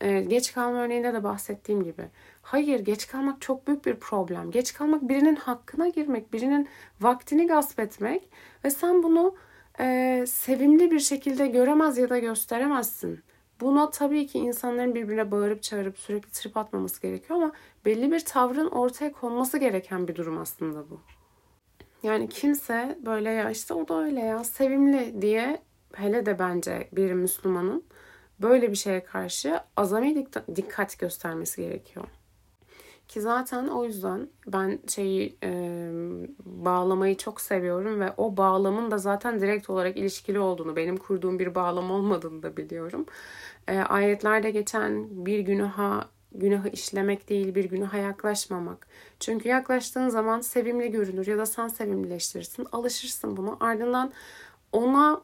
Ee, 0.00 0.20
geç 0.20 0.52
kalma 0.52 0.78
örneğinde 0.78 1.14
de 1.14 1.24
bahsettiğim 1.24 1.84
gibi. 1.84 2.02
Hayır 2.42 2.80
geç 2.80 3.06
kalmak 3.06 3.40
çok 3.40 3.66
büyük 3.66 3.86
bir 3.86 3.94
problem. 3.94 4.50
Geç 4.50 4.74
kalmak 4.74 5.08
birinin 5.08 5.36
hakkına 5.36 5.88
girmek, 5.88 6.32
birinin 6.32 6.68
vaktini 7.00 7.46
gasp 7.46 7.80
etmek 7.80 8.28
ve 8.64 8.70
sen 8.70 9.02
bunu 9.02 9.34
e, 9.80 10.24
sevimli 10.28 10.90
bir 10.90 11.00
şekilde 11.00 11.46
göremez 11.46 11.98
ya 11.98 12.10
da 12.10 12.18
gösteremezsin. 12.18 13.22
Buna 13.62 13.90
tabii 13.90 14.26
ki 14.26 14.38
insanların 14.38 14.94
birbirine 14.94 15.30
bağırıp 15.30 15.62
çağırıp 15.62 15.98
sürekli 15.98 16.30
trip 16.30 16.56
atmaması 16.56 17.02
gerekiyor 17.02 17.42
ama 17.42 17.52
belli 17.84 18.12
bir 18.12 18.20
tavrın 18.20 18.66
ortaya 18.66 19.12
konması 19.12 19.58
gereken 19.58 20.08
bir 20.08 20.16
durum 20.16 20.38
aslında 20.38 20.90
bu. 20.90 21.00
Yani 22.02 22.28
kimse 22.28 22.98
böyle 23.06 23.30
ya 23.30 23.50
işte 23.50 23.74
o 23.74 23.88
da 23.88 24.02
öyle 24.02 24.20
ya 24.20 24.44
sevimli 24.44 25.22
diye 25.22 25.62
hele 25.94 26.26
de 26.26 26.38
bence 26.38 26.88
bir 26.92 27.12
Müslümanın 27.12 27.84
böyle 28.40 28.70
bir 28.70 28.76
şeye 28.76 29.04
karşı 29.04 29.60
azami 29.76 30.26
dikkat 30.56 30.98
göstermesi 30.98 31.62
gerekiyor. 31.62 32.06
Ki 33.12 33.20
zaten 33.20 33.68
o 33.68 33.84
yüzden 33.84 34.28
ben 34.46 34.78
şeyi 34.88 35.36
e, 35.42 35.50
bağlamayı 36.44 37.16
çok 37.16 37.40
seviyorum 37.40 38.00
ve 38.00 38.12
o 38.16 38.36
bağlamın 38.36 38.90
da 38.90 38.98
zaten 38.98 39.40
direkt 39.40 39.70
olarak 39.70 39.96
ilişkili 39.96 40.38
olduğunu, 40.38 40.76
benim 40.76 40.96
kurduğum 40.96 41.38
bir 41.38 41.54
bağlam 41.54 41.90
olmadığını 41.90 42.42
da 42.42 42.56
biliyorum. 42.56 43.06
E, 43.68 43.78
ayetlerde 43.78 44.50
geçen 44.50 45.26
bir 45.26 45.38
günaha 45.38 46.08
günahı 46.34 46.68
işlemek 46.68 47.28
değil, 47.28 47.54
bir 47.54 47.64
günaha 47.64 47.98
yaklaşmamak. 47.98 48.86
Çünkü 49.20 49.48
yaklaştığın 49.48 50.08
zaman 50.08 50.40
sevimli 50.40 50.90
görünür 50.90 51.26
ya 51.26 51.38
da 51.38 51.46
sen 51.46 51.68
sevimlileştirirsin, 51.68 52.66
alışırsın 52.72 53.36
bunu. 53.36 53.56
Ardından 53.60 54.12
ona 54.72 55.22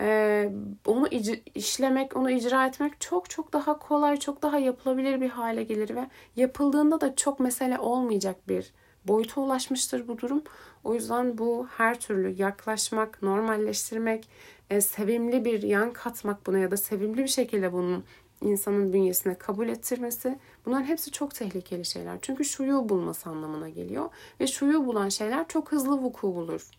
e, 0.00 0.48
onu 0.86 1.08
işlemek, 1.54 2.16
onu 2.16 2.30
icra 2.30 2.66
etmek 2.66 3.00
çok 3.00 3.30
çok 3.30 3.52
daha 3.52 3.78
kolay, 3.78 4.16
çok 4.16 4.42
daha 4.42 4.58
yapılabilir 4.58 5.20
bir 5.20 5.30
hale 5.30 5.62
gelir 5.62 5.96
ve 5.96 6.06
yapıldığında 6.36 7.00
da 7.00 7.16
çok 7.16 7.40
mesele 7.40 7.78
olmayacak 7.78 8.48
bir 8.48 8.72
boyuta 9.04 9.40
ulaşmıştır 9.40 10.08
bu 10.08 10.18
durum. 10.18 10.42
O 10.84 10.94
yüzden 10.94 11.38
bu 11.38 11.66
her 11.76 12.00
türlü 12.00 12.42
yaklaşmak, 12.42 13.22
normalleştirmek, 13.22 14.28
e, 14.70 14.80
sevimli 14.80 15.44
bir 15.44 15.62
yan 15.62 15.92
katmak 15.92 16.46
buna 16.46 16.58
ya 16.58 16.70
da 16.70 16.76
sevimli 16.76 17.18
bir 17.18 17.28
şekilde 17.28 17.72
bunun 17.72 18.04
insanın 18.40 18.92
bünyesine 18.92 19.34
kabul 19.34 19.68
ettirmesi 19.68 20.38
bunların 20.66 20.84
hepsi 20.84 21.10
çok 21.12 21.34
tehlikeli 21.34 21.84
şeyler. 21.84 22.18
Çünkü 22.22 22.44
şuyu 22.44 22.88
bulması 22.88 23.30
anlamına 23.30 23.68
geliyor 23.68 24.10
ve 24.40 24.46
şuyu 24.46 24.86
bulan 24.86 25.08
şeyler 25.08 25.48
çok 25.48 25.72
hızlı 25.72 25.98
vuku 25.98 26.34
bulur. 26.34 26.70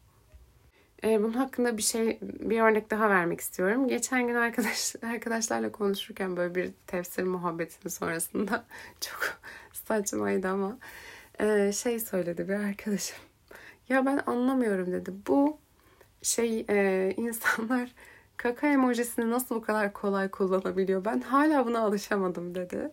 E, 1.04 1.24
bunun 1.24 1.34
hakkında 1.34 1.78
bir 1.78 1.82
şey, 1.82 2.20
bir 2.22 2.62
örnek 2.62 2.92
daha 2.92 3.10
vermek 3.10 3.42
istiyorum. 3.42 3.88
Geçen 3.88 4.28
gün 4.28 4.36
arkadaş, 4.36 4.96
arkadaşlarla 5.04 5.72
konuşurken 5.72 6.38
böyle 6.38 6.56
bir 6.56 6.72
tefsir 6.88 7.24
muhabbetinin 7.24 7.90
sonrasında 7.90 8.66
çok 9.02 9.20
saçmaydı 9.74 10.48
ama 10.48 10.78
e, 11.40 11.72
şey 11.72 12.00
söyledi 12.00 12.48
bir 12.50 12.54
arkadaşım. 12.54 13.18
Ya 13.90 14.06
ben 14.06 14.22
anlamıyorum 14.26 14.92
dedi. 14.92 15.12
Bu 15.28 15.58
şey 16.22 16.66
e, 16.70 17.14
insanlar 17.18 17.90
kaka 18.38 18.68
emojisini 18.68 19.32
nasıl 19.32 19.56
bu 19.56 19.62
kadar 19.62 19.94
kolay 19.94 20.32
kullanabiliyor? 20.32 21.06
Ben 21.06 21.22
hala 21.22 21.66
buna 21.66 21.80
alışamadım 21.80 22.56
dedi. 22.56 22.92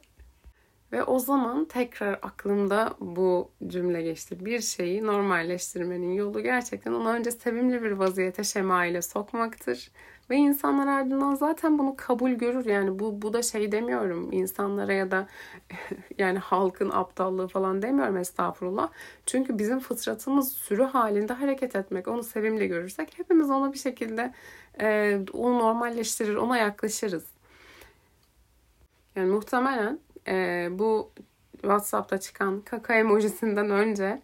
Ve 0.94 1.04
o 1.04 1.18
zaman 1.18 1.64
tekrar 1.64 2.12
aklımda 2.22 2.94
bu 3.00 3.50
cümle 3.66 4.02
geçti. 4.02 4.44
Bir 4.44 4.60
şeyi 4.60 5.06
normalleştirmenin 5.06 6.12
yolu 6.12 6.42
gerçekten 6.42 6.92
onu 6.92 7.08
önce 7.08 7.30
sevimli 7.30 7.82
bir 7.82 7.90
vaziyete 7.90 8.44
şema 8.44 8.86
ile 8.86 9.02
sokmaktır. 9.02 9.90
Ve 10.30 10.36
insanlar 10.36 10.86
ardından 10.86 11.34
zaten 11.34 11.78
bunu 11.78 11.94
kabul 11.96 12.30
görür. 12.30 12.66
Yani 12.66 12.98
bu, 12.98 13.22
bu 13.22 13.32
da 13.32 13.42
şey 13.42 13.72
demiyorum 13.72 14.32
insanlara 14.32 14.92
ya 14.92 15.10
da 15.10 15.28
yani 16.18 16.38
halkın 16.38 16.90
aptallığı 16.90 17.48
falan 17.48 17.82
demiyorum 17.82 18.16
estağfurullah. 18.16 18.88
Çünkü 19.26 19.58
bizim 19.58 19.78
fıtratımız 19.78 20.52
sürü 20.52 20.82
halinde 20.82 21.32
hareket 21.32 21.76
etmek. 21.76 22.08
Onu 22.08 22.22
sevimli 22.22 22.68
görürsek 22.68 23.18
hepimiz 23.18 23.50
onu 23.50 23.72
bir 23.72 23.78
şekilde 23.78 24.34
e, 24.80 25.18
onu 25.32 25.58
normalleştirir, 25.58 26.34
ona 26.34 26.56
yaklaşırız. 26.58 27.24
Yani 29.16 29.30
muhtemelen 29.30 29.98
e, 30.28 30.68
bu 30.70 31.12
WhatsApp'ta 31.52 32.20
çıkan 32.20 32.60
kaka 32.60 32.94
emojisinden 32.94 33.70
önce 33.70 34.22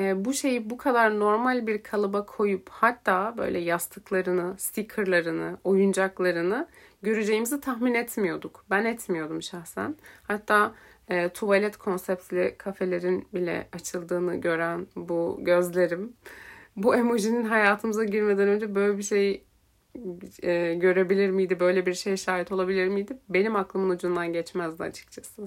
e, 0.00 0.24
bu 0.24 0.32
şeyi 0.32 0.70
bu 0.70 0.78
kadar 0.78 1.20
normal 1.20 1.66
bir 1.66 1.82
kalıba 1.82 2.26
koyup 2.26 2.68
hatta 2.68 3.34
böyle 3.36 3.58
yastıklarını, 3.58 4.54
stickerlarını, 4.58 5.56
oyuncaklarını 5.64 6.68
göreceğimizi 7.02 7.60
tahmin 7.60 7.94
etmiyorduk. 7.94 8.64
Ben 8.70 8.84
etmiyordum 8.84 9.42
şahsen. 9.42 9.96
Hatta 10.22 10.74
e, 11.08 11.28
tuvalet 11.28 11.76
konseptli 11.76 12.54
kafelerin 12.58 13.28
bile 13.34 13.68
açıldığını 13.72 14.36
gören 14.36 14.86
bu 14.96 15.38
gözlerim 15.42 16.12
bu 16.76 16.96
emojinin 16.96 17.44
hayatımıza 17.44 18.04
girmeden 18.04 18.48
önce 18.48 18.74
böyle 18.74 18.98
bir 18.98 19.02
şey 19.02 19.44
e, 20.42 20.74
görebilir 20.74 21.30
miydi? 21.30 21.60
Böyle 21.60 21.86
bir 21.86 21.94
şey 21.94 22.16
şahit 22.16 22.52
olabilir 22.52 22.88
miydi? 22.88 23.18
Benim 23.28 23.56
aklımın 23.56 23.90
ucundan 23.90 24.32
geçmezdi 24.32 24.82
açıkçası. 24.82 25.42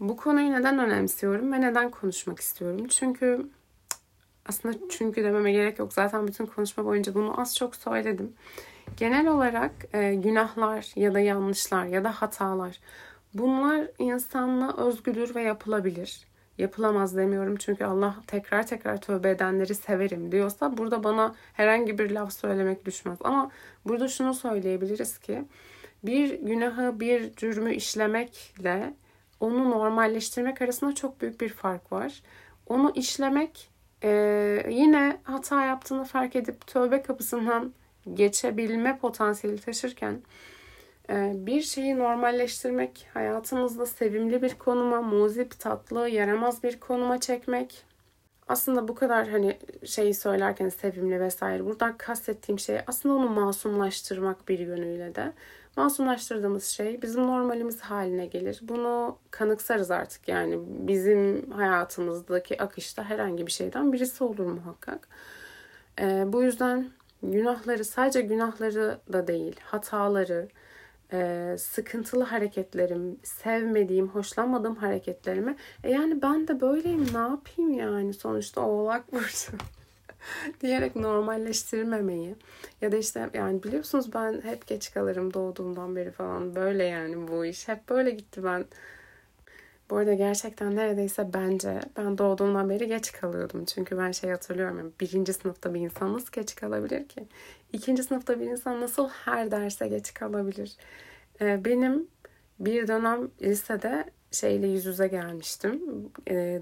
Bu 0.00 0.16
konuyu 0.16 0.52
neden 0.52 0.78
önemsiyorum 0.78 1.52
ve 1.52 1.60
neden 1.60 1.90
konuşmak 1.90 2.38
istiyorum? 2.38 2.88
Çünkü 2.88 3.46
aslında 4.46 4.78
çünkü 4.90 5.24
dememe 5.24 5.52
gerek 5.52 5.78
yok. 5.78 5.92
Zaten 5.92 6.26
bütün 6.26 6.46
konuşma 6.46 6.84
boyunca 6.84 7.14
bunu 7.14 7.40
az 7.40 7.56
çok 7.56 7.76
söyledim. 7.76 8.32
Genel 8.96 9.28
olarak 9.28 9.72
e, 9.92 10.14
günahlar 10.14 10.92
ya 10.96 11.14
da 11.14 11.20
yanlışlar 11.20 11.86
ya 11.86 12.04
da 12.04 12.12
hatalar 12.12 12.80
bunlar 13.34 13.90
insanla 13.98 14.76
özgüdür 14.76 15.34
ve 15.34 15.42
yapılabilir 15.42 16.27
yapılamaz 16.58 17.16
demiyorum. 17.16 17.56
Çünkü 17.56 17.84
Allah 17.84 18.16
tekrar 18.26 18.66
tekrar 18.66 19.00
tövbe 19.00 19.30
edenleri 19.30 19.74
severim 19.74 20.32
diyorsa 20.32 20.76
burada 20.76 21.04
bana 21.04 21.34
herhangi 21.52 21.98
bir 21.98 22.10
laf 22.10 22.32
söylemek 22.32 22.84
düşmez. 22.84 23.18
Ama 23.20 23.50
burada 23.84 24.08
şunu 24.08 24.34
söyleyebiliriz 24.34 25.18
ki 25.18 25.44
bir 26.02 26.40
günahı, 26.40 27.00
bir 27.00 27.34
cürmü 27.34 27.74
işlemekle 27.74 28.94
onu 29.40 29.70
normalleştirmek 29.70 30.62
arasında 30.62 30.94
çok 30.94 31.20
büyük 31.20 31.40
bir 31.40 31.48
fark 31.48 31.92
var. 31.92 32.22
Onu 32.66 32.92
işlemek 32.94 33.70
e, 34.02 34.10
yine 34.70 35.20
hata 35.22 35.64
yaptığını 35.64 36.04
fark 36.04 36.36
edip 36.36 36.66
tövbe 36.66 37.02
kapısından 37.02 37.72
geçebilme 38.14 38.98
potansiyeli 38.98 39.60
taşırken 39.60 40.22
bir 41.46 41.62
şeyi 41.62 41.98
normalleştirmek, 41.98 43.06
hayatımızda 43.14 43.86
sevimli 43.86 44.42
bir 44.42 44.54
konuma, 44.54 45.02
muzip, 45.02 45.60
tatlı, 45.60 46.08
yaramaz 46.08 46.62
bir 46.62 46.80
konuma 46.80 47.20
çekmek. 47.20 47.84
Aslında 48.48 48.88
bu 48.88 48.94
kadar 48.94 49.28
hani 49.28 49.58
şeyi 49.84 50.14
söylerken 50.14 50.68
sevimli 50.68 51.20
vesaire 51.20 51.64
buradan 51.64 51.96
kastettiğim 51.96 52.58
şey 52.58 52.78
aslında 52.86 53.14
onu 53.14 53.28
masumlaştırmak 53.28 54.48
bir 54.48 54.58
yönüyle 54.58 55.14
de. 55.14 55.32
Masumlaştırdığımız 55.76 56.64
şey 56.64 57.02
bizim 57.02 57.26
normalimiz 57.26 57.80
haline 57.80 58.26
gelir. 58.26 58.60
Bunu 58.62 59.18
kanıksarız 59.30 59.90
artık 59.90 60.28
yani 60.28 60.58
bizim 60.66 61.50
hayatımızdaki 61.50 62.62
akışta 62.62 63.04
herhangi 63.04 63.46
bir 63.46 63.52
şeyden 63.52 63.92
birisi 63.92 64.24
olur 64.24 64.46
muhakkak. 64.46 65.08
Ee, 66.00 66.24
bu 66.26 66.42
yüzden 66.42 66.90
günahları 67.22 67.84
sadece 67.84 68.20
günahları 68.20 68.98
da 69.12 69.26
değil 69.26 69.56
hataları, 69.64 70.48
e, 71.12 71.54
sıkıntılı 71.58 72.24
hareketlerim, 72.24 73.18
sevmediğim, 73.22 74.08
hoşlanmadığım 74.08 74.76
hareketlerimi 74.76 75.56
e 75.84 75.90
yani 75.90 76.22
ben 76.22 76.48
de 76.48 76.60
böyleyim 76.60 77.06
ne 77.14 77.18
yapayım 77.18 77.72
yani? 77.72 78.14
Sonuçta 78.14 78.60
oğlak 78.60 79.12
burcu 79.12 79.52
diyerek 80.60 80.96
normalleştirmemeyi 80.96 82.34
ya 82.80 82.92
da 82.92 82.96
işte 82.96 83.30
yani 83.34 83.62
biliyorsunuz 83.62 84.14
ben 84.14 84.40
hep 84.40 84.66
geç 84.66 84.92
kalırım 84.94 85.34
doğduğumdan 85.34 85.96
beri 85.96 86.10
falan 86.10 86.54
böyle 86.54 86.84
yani 86.84 87.28
bu 87.28 87.44
iş. 87.44 87.68
Hep 87.68 87.88
böyle 87.88 88.10
gitti 88.10 88.44
ben 88.44 88.64
Bu 89.90 89.96
arada 89.96 90.14
gerçekten 90.14 90.76
neredeyse 90.76 91.32
bence 91.34 91.80
ben 91.96 92.18
doğduğumdan 92.18 92.70
beri 92.70 92.88
geç 92.88 93.12
kalıyordum. 93.12 93.64
Çünkü 93.64 93.98
ben 93.98 94.12
şey 94.12 94.30
hatırlıyorum. 94.30 94.78
Yani 94.78 94.90
birinci 95.00 95.32
sınıfta 95.32 95.74
bir 95.74 95.80
insan 95.80 96.12
nasıl 96.12 96.32
geç 96.32 96.54
kalabilir 96.54 97.08
ki? 97.08 97.26
İkinci 97.72 98.02
sınıfta 98.02 98.40
bir 98.40 98.46
insan 98.46 98.80
nasıl 98.80 99.08
her 99.08 99.50
derse 99.50 99.88
geç 99.88 100.14
kalabilir? 100.14 100.76
Ee, 101.40 101.64
benim 101.64 102.08
bir 102.60 102.88
dönem 102.88 103.28
lisede 103.42 104.04
şeyle 104.32 104.66
yüz 104.66 104.86
yüze 104.86 105.08
gelmiştim. 105.08 105.80
Ee, 106.30 106.60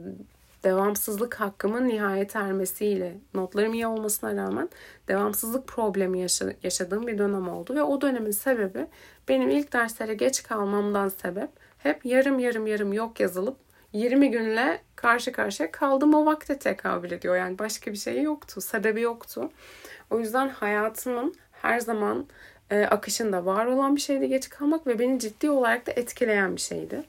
devamsızlık 0.64 1.35
hakkımın 1.35 1.88
nihayet 1.88 2.37
ermesiyle 2.37 3.16
notlarım 3.35 3.75
iyi 3.75 3.87
olmasına 3.87 4.37
rağmen 4.37 4.68
devamsızlık 5.09 5.66
problemi 5.66 6.21
yaşadığım 6.62 7.06
bir 7.06 7.18
dönem 7.18 7.49
oldu 7.49 7.75
ve 7.75 7.83
o 7.83 8.00
dönemin 8.00 8.30
sebebi 8.30 8.87
benim 9.28 9.50
ilk 9.50 9.73
derslere 9.73 10.14
geç 10.14 10.42
kalmamdan 10.42 11.09
sebep 11.09 11.50
hep 11.87 12.05
yarım 12.05 12.38
yarım 12.38 12.66
yarım 12.66 12.93
yok 12.93 13.21
yazılıp 13.21 13.57
20 13.93 14.31
günle 14.31 14.81
karşı 14.97 15.33
karşıya 15.33 15.71
kaldım 15.71 16.14
o 16.14 16.26
vakte 16.26 16.59
tekabül 16.59 17.11
ediyor. 17.11 17.37
Yani 17.37 17.59
başka 17.59 17.93
bir 17.93 17.97
şey 17.97 18.23
yoktu, 18.23 18.61
sebebi 18.61 19.00
yoktu. 19.00 19.50
O 20.11 20.21
yüzden 20.21 20.49
hayatımın 20.49 21.35
her 21.52 21.81
zaman 21.81 22.26
e, 22.71 22.85
akışında 22.85 23.47
var 23.47 23.66
olan 23.66 23.97
bir 23.97 24.00
şeydi 24.00 24.28
geç 24.28 24.49
kalmak 24.49 24.87
ve 24.87 24.99
beni 24.99 25.19
ciddi 25.19 25.50
olarak 25.50 25.87
da 25.87 25.93
etkileyen 25.93 26.57
bir 26.57 26.61
şeydi. 26.61 27.02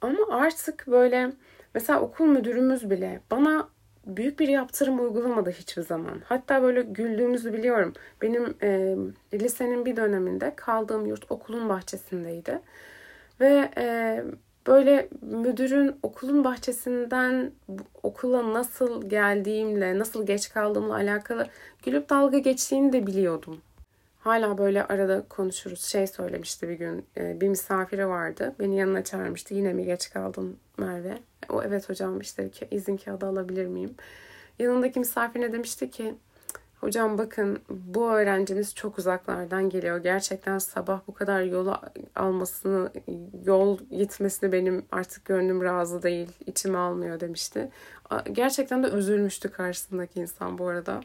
Ama 0.00 0.18
artık 0.30 0.86
böyle 0.86 1.32
mesela 1.74 2.00
okul 2.00 2.26
müdürümüz 2.26 2.90
bile 2.90 3.20
bana 3.30 3.68
büyük 4.06 4.40
bir 4.40 4.48
yaptırım 4.48 5.00
uygulamadı 5.00 5.50
hiçbir 5.50 5.82
zaman. 5.82 6.22
Hatta 6.24 6.62
böyle 6.62 6.82
güldüğümüzü 6.82 7.52
biliyorum. 7.52 7.92
Benim 8.22 8.54
e, 8.62 8.96
lisenin 9.38 9.86
bir 9.86 9.96
döneminde 9.96 10.52
kaldığım 10.56 11.06
yurt 11.06 11.30
okulun 11.30 11.68
bahçesindeydi. 11.68 12.60
Ve 13.42 13.70
e, 13.76 14.24
böyle 14.66 15.08
müdürün 15.20 15.96
okulun 16.02 16.44
bahçesinden 16.44 17.52
okula 18.02 18.52
nasıl 18.52 19.08
geldiğimle, 19.08 19.98
nasıl 19.98 20.26
geç 20.26 20.52
kaldığımla 20.52 20.94
alakalı 20.94 21.46
gülüp 21.84 22.10
dalga 22.10 22.38
geçtiğini 22.38 22.92
de 22.92 23.06
biliyordum. 23.06 23.60
Hala 24.20 24.58
böyle 24.58 24.84
arada 24.84 25.22
konuşuruz. 25.28 25.84
Şey 25.84 26.06
söylemişti 26.06 26.68
bir 26.68 26.74
gün, 26.74 27.06
e, 27.16 27.40
bir 27.40 27.48
misafiri 27.48 28.08
vardı. 28.08 28.54
Beni 28.60 28.78
yanına 28.78 29.04
çağırmıştı. 29.04 29.54
Yine 29.54 29.72
mi 29.72 29.84
geç 29.84 30.10
kaldın 30.10 30.56
Merve? 30.78 31.18
O 31.48 31.62
evet 31.62 31.88
hocam 31.88 32.20
işte 32.20 32.50
izin 32.70 32.96
kağıdı 32.96 33.26
alabilir 33.26 33.66
miyim? 33.66 33.94
Yanındaki 34.58 34.98
misafirine 34.98 35.52
demişti 35.52 35.90
ki 35.90 36.14
Hocam 36.82 37.18
bakın 37.18 37.58
bu 37.70 38.10
öğrencimiz 38.10 38.74
çok 38.74 38.98
uzaklardan 38.98 39.70
geliyor. 39.70 39.98
Gerçekten 39.98 40.58
sabah 40.58 41.00
bu 41.06 41.14
kadar 41.14 41.42
yol 41.42 41.74
almasını, 42.16 42.90
yol 43.44 43.78
gitmesini 43.90 44.52
benim 44.52 44.84
artık 44.92 45.24
gönlüm 45.24 45.64
razı 45.64 46.02
değil, 46.02 46.28
içim 46.46 46.76
almıyor 46.76 47.20
demişti. 47.20 47.70
Gerçekten 48.32 48.82
de 48.82 48.88
üzülmüştü 48.88 49.50
karşısındaki 49.50 50.20
insan 50.20 50.58
bu 50.58 50.66
arada. 50.68 51.00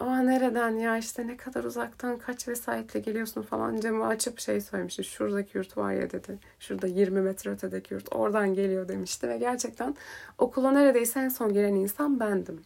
Aa 0.00 0.18
nereden 0.18 0.70
ya 0.70 0.96
işte 0.98 1.26
ne 1.26 1.36
kadar 1.36 1.64
uzaktan 1.64 2.18
kaç 2.18 2.48
vesayetle 2.48 3.00
geliyorsun 3.00 3.42
falan 3.42 3.80
camı 3.80 4.06
açıp 4.06 4.40
şey 4.40 4.60
söylemişti. 4.60 5.04
Şuradaki 5.04 5.58
yurt 5.58 5.76
var 5.76 5.92
ya 5.92 6.10
dedi. 6.10 6.38
Şurada 6.60 6.86
20 6.86 7.20
metre 7.20 7.50
ötedeki 7.50 7.94
yurt 7.94 8.14
oradan 8.14 8.54
geliyor 8.54 8.88
demişti. 8.88 9.28
Ve 9.28 9.38
gerçekten 9.38 9.96
okula 10.38 10.70
neredeyse 10.70 11.20
en 11.20 11.28
son 11.28 11.52
gelen 11.52 11.74
insan 11.74 12.20
bendim. 12.20 12.62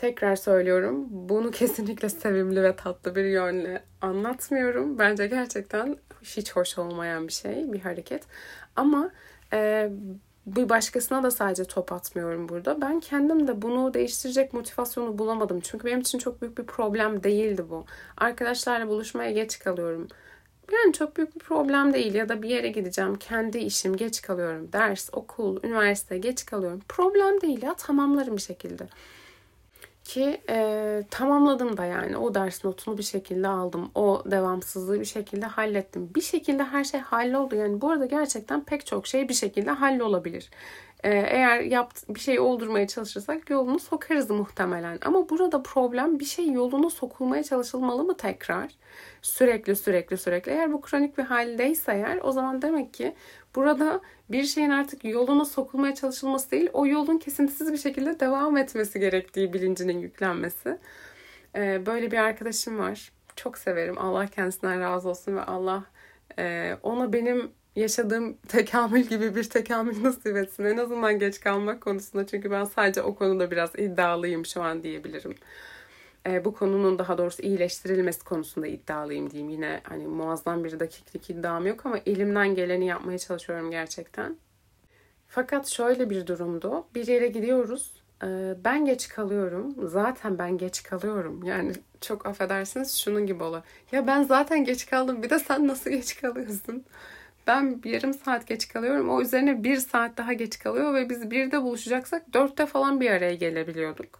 Tekrar 0.00 0.36
söylüyorum. 0.36 1.06
Bunu 1.10 1.50
kesinlikle 1.60 2.08
sevimli 2.08 2.62
ve 2.62 2.76
tatlı 2.76 3.14
bir 3.14 3.24
yönle 3.24 3.82
anlatmıyorum. 4.00 4.98
Bence 4.98 5.26
gerçekten 5.26 5.96
hiç 6.22 6.52
hoş 6.52 6.78
olmayan 6.78 7.28
bir 7.28 7.32
şey, 7.32 7.72
bir 7.72 7.80
hareket. 7.80 8.22
Ama 8.76 9.10
e, 9.52 9.90
bir 10.46 10.68
başkasına 10.68 11.22
da 11.22 11.30
sadece 11.30 11.64
top 11.64 11.92
atmıyorum 11.92 12.48
burada. 12.48 12.80
Ben 12.80 13.00
kendim 13.00 13.48
de 13.48 13.62
bunu 13.62 13.94
değiştirecek 13.94 14.52
motivasyonu 14.52 15.18
bulamadım. 15.18 15.60
Çünkü 15.60 15.86
benim 15.86 16.00
için 16.00 16.18
çok 16.18 16.42
büyük 16.42 16.58
bir 16.58 16.64
problem 16.64 17.22
değildi 17.22 17.64
bu. 17.70 17.84
Arkadaşlarla 18.16 18.88
buluşmaya 18.88 19.30
geç 19.30 19.58
kalıyorum. 19.58 20.08
Yani 20.72 20.92
çok 20.92 21.16
büyük 21.16 21.34
bir 21.34 21.40
problem 21.40 21.94
değil 21.94 22.14
ya 22.14 22.28
da 22.28 22.42
bir 22.42 22.48
yere 22.48 22.68
gideceğim, 22.68 23.14
kendi 23.14 23.58
işim 23.58 23.96
geç 23.96 24.22
kalıyorum. 24.22 24.72
Ders, 24.72 25.08
okul, 25.12 25.64
üniversite 25.64 26.18
geç 26.18 26.46
kalıyorum. 26.46 26.80
Problem 26.88 27.40
değil 27.40 27.62
ya 27.62 27.74
tamamlarım 27.74 28.36
bir 28.36 28.42
şekilde. 28.42 28.88
Ki 30.10 30.40
e, 30.48 31.02
tamamladım 31.10 31.76
da 31.76 31.84
yani 31.84 32.16
o 32.16 32.34
ders 32.34 32.64
notunu 32.64 32.98
bir 32.98 33.02
şekilde 33.02 33.48
aldım. 33.48 33.90
O 33.94 34.22
devamsızlığı 34.26 35.00
bir 35.00 35.04
şekilde 35.04 35.46
hallettim. 35.46 36.10
Bir 36.14 36.20
şekilde 36.20 36.64
her 36.64 36.84
şey 36.84 37.00
halloldu. 37.00 37.56
Yani 37.56 37.80
bu 37.80 37.90
arada 37.90 38.06
gerçekten 38.06 38.64
pek 38.64 38.86
çok 38.86 39.06
şey 39.06 39.28
bir 39.28 39.34
şekilde 39.34 39.70
hallolabilir. 39.70 40.50
E, 41.04 41.10
eğer 41.10 41.60
yapt, 41.60 42.08
bir 42.08 42.20
şey 42.20 42.40
oldurmaya 42.40 42.86
çalışırsak 42.86 43.50
yolunu 43.50 43.78
sokarız 43.78 44.30
muhtemelen. 44.30 44.98
Ama 45.04 45.28
burada 45.28 45.62
problem 45.62 46.18
bir 46.20 46.24
şey 46.24 46.52
yoluna 46.52 46.90
sokulmaya 46.90 47.42
çalışılmalı 47.42 48.04
mı 48.04 48.16
tekrar? 48.16 48.70
Sürekli 49.22 49.76
sürekli 49.76 50.16
sürekli. 50.16 50.52
Eğer 50.52 50.72
bu 50.72 50.80
kronik 50.80 51.18
bir 51.18 51.24
haldeyse 51.24 51.92
eğer 51.92 52.18
o 52.22 52.32
zaman 52.32 52.62
demek 52.62 52.94
ki 52.94 53.14
burada 53.54 54.00
bir 54.30 54.44
şeyin 54.44 54.70
artık 54.70 55.04
yoluna 55.04 55.44
sokulmaya 55.44 55.94
çalışılması 55.94 56.50
değil, 56.50 56.70
o 56.72 56.86
yolun 56.86 57.18
kesintisiz 57.18 57.72
bir 57.72 57.78
şekilde 57.78 58.20
devam 58.20 58.56
etmesi 58.56 59.00
gerektiği 59.00 59.52
bilincinin 59.52 59.98
yüklenmesi. 59.98 60.78
Ee, 61.56 61.86
böyle 61.86 62.10
bir 62.10 62.18
arkadaşım 62.18 62.78
var. 62.78 63.12
Çok 63.36 63.58
severim. 63.58 63.98
Allah 63.98 64.26
kendisinden 64.26 64.80
razı 64.80 65.08
olsun 65.08 65.36
ve 65.36 65.42
Allah 65.42 65.84
e, 66.38 66.76
ona 66.82 67.12
benim 67.12 67.50
yaşadığım 67.76 68.36
tekamül 68.48 69.00
gibi 69.00 69.34
bir 69.34 69.44
tekamül 69.44 70.02
nasip 70.02 70.36
etsin. 70.36 70.64
En 70.64 70.76
azından 70.76 71.18
geç 71.18 71.40
kalmak 71.40 71.80
konusunda. 71.80 72.26
Çünkü 72.26 72.50
ben 72.50 72.64
sadece 72.64 73.02
o 73.02 73.14
konuda 73.14 73.50
biraz 73.50 73.70
iddialıyım 73.78 74.46
şu 74.46 74.62
an 74.62 74.82
diyebilirim. 74.82 75.34
E, 76.30 76.44
bu 76.44 76.54
konunun 76.54 76.98
daha 76.98 77.18
doğrusu 77.18 77.42
iyileştirilmesi 77.42 78.24
konusunda 78.24 78.66
iddialıyım 78.66 79.30
diyeyim. 79.30 79.50
Yine 79.50 79.80
hani 79.84 80.06
muazzam 80.06 80.64
bir 80.64 80.80
dakiklik 80.80 81.30
iddiam 81.30 81.66
yok 81.66 81.86
ama 81.86 81.98
elimden 82.06 82.54
geleni 82.54 82.86
yapmaya 82.86 83.18
çalışıyorum 83.18 83.70
gerçekten. 83.70 84.36
Fakat 85.28 85.66
şöyle 85.68 86.10
bir 86.10 86.26
durumdu. 86.26 86.86
Bir 86.94 87.06
yere 87.06 87.28
gidiyoruz. 87.28 88.02
E, 88.22 88.54
ben 88.64 88.84
geç 88.84 89.08
kalıyorum. 89.08 89.88
Zaten 89.88 90.38
ben 90.38 90.58
geç 90.58 90.82
kalıyorum. 90.82 91.42
Yani 91.44 91.72
çok 92.00 92.26
affedersiniz 92.26 92.96
şunun 92.98 93.26
gibi 93.26 93.42
olur. 93.42 93.60
Ya 93.92 94.06
ben 94.06 94.22
zaten 94.22 94.64
geç 94.64 94.86
kaldım. 94.86 95.22
Bir 95.22 95.30
de 95.30 95.38
sen 95.38 95.68
nasıl 95.68 95.90
geç 95.90 96.20
kalıyorsun? 96.20 96.84
Ben 97.46 97.82
bir 97.82 97.90
yarım 97.90 98.14
saat 98.14 98.46
geç 98.46 98.68
kalıyorum. 98.68 99.10
O 99.10 99.22
üzerine 99.22 99.64
bir 99.64 99.76
saat 99.76 100.16
daha 100.16 100.32
geç 100.32 100.58
kalıyor 100.58 100.94
ve 100.94 101.10
biz 101.10 101.30
birde 101.30 101.62
buluşacaksak 101.62 102.32
dörtte 102.32 102.66
falan 102.66 103.00
bir 103.00 103.10
araya 103.10 103.34
gelebiliyorduk. 103.34 104.18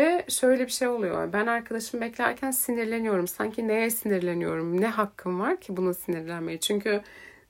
Ve 0.00 0.24
şöyle 0.28 0.66
bir 0.66 0.72
şey 0.72 0.88
oluyor. 0.88 1.32
Ben 1.32 1.46
arkadaşım 1.46 2.00
beklerken 2.00 2.50
sinirleniyorum. 2.50 3.28
Sanki 3.28 3.68
neye 3.68 3.90
sinirleniyorum? 3.90 4.80
Ne 4.80 4.86
hakkım 4.86 5.40
var 5.40 5.60
ki 5.60 5.76
buna 5.76 5.94
sinirlenmeye? 5.94 6.60
Çünkü 6.60 7.00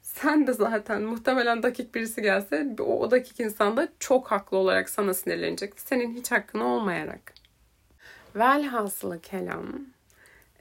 sen 0.03 0.47
de 0.47 0.53
zaten 0.53 1.03
muhtemelen 1.03 1.63
dakik 1.63 1.95
birisi 1.95 2.23
gelse 2.23 2.67
o, 2.81 2.83
o 2.83 3.11
dakik 3.11 3.41
insan 3.41 3.77
da 3.77 3.89
çok 4.01 4.31
haklı 4.31 4.57
olarak 4.57 4.89
sana 4.89 5.15
sinirlenecek. 5.15 5.81
Senin 5.81 6.15
hiç 6.15 6.33
hakkın 6.33 6.61
olmayarak. 6.61 7.33
Velhasılı 8.37 9.21
kelam 9.21 9.67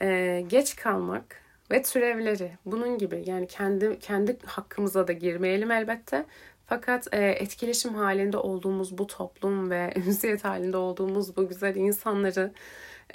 e, 0.02 0.43
geç 0.47 0.75
kalmak 0.75 1.41
ve 1.71 1.82
türevleri 1.82 2.52
bunun 2.65 2.97
gibi 2.97 3.23
yani 3.25 3.47
kendi 3.47 3.99
kendi 3.99 4.38
hakkımıza 4.45 5.08
da 5.08 5.13
girmeyelim 5.13 5.71
elbette 5.71 6.25
fakat 6.69 7.13
e, 7.13 7.25
etkileşim 7.25 7.93
halinde 7.93 8.38
olduğumuz 8.38 8.97
bu 8.97 9.08
toplum 9.08 9.69
ve 9.69 9.93
ünsiyet 10.08 10.43
halinde 10.43 10.77
olduğumuz 10.77 11.38
bu 11.38 11.47
güzel 11.47 11.75
insanları 11.75 12.53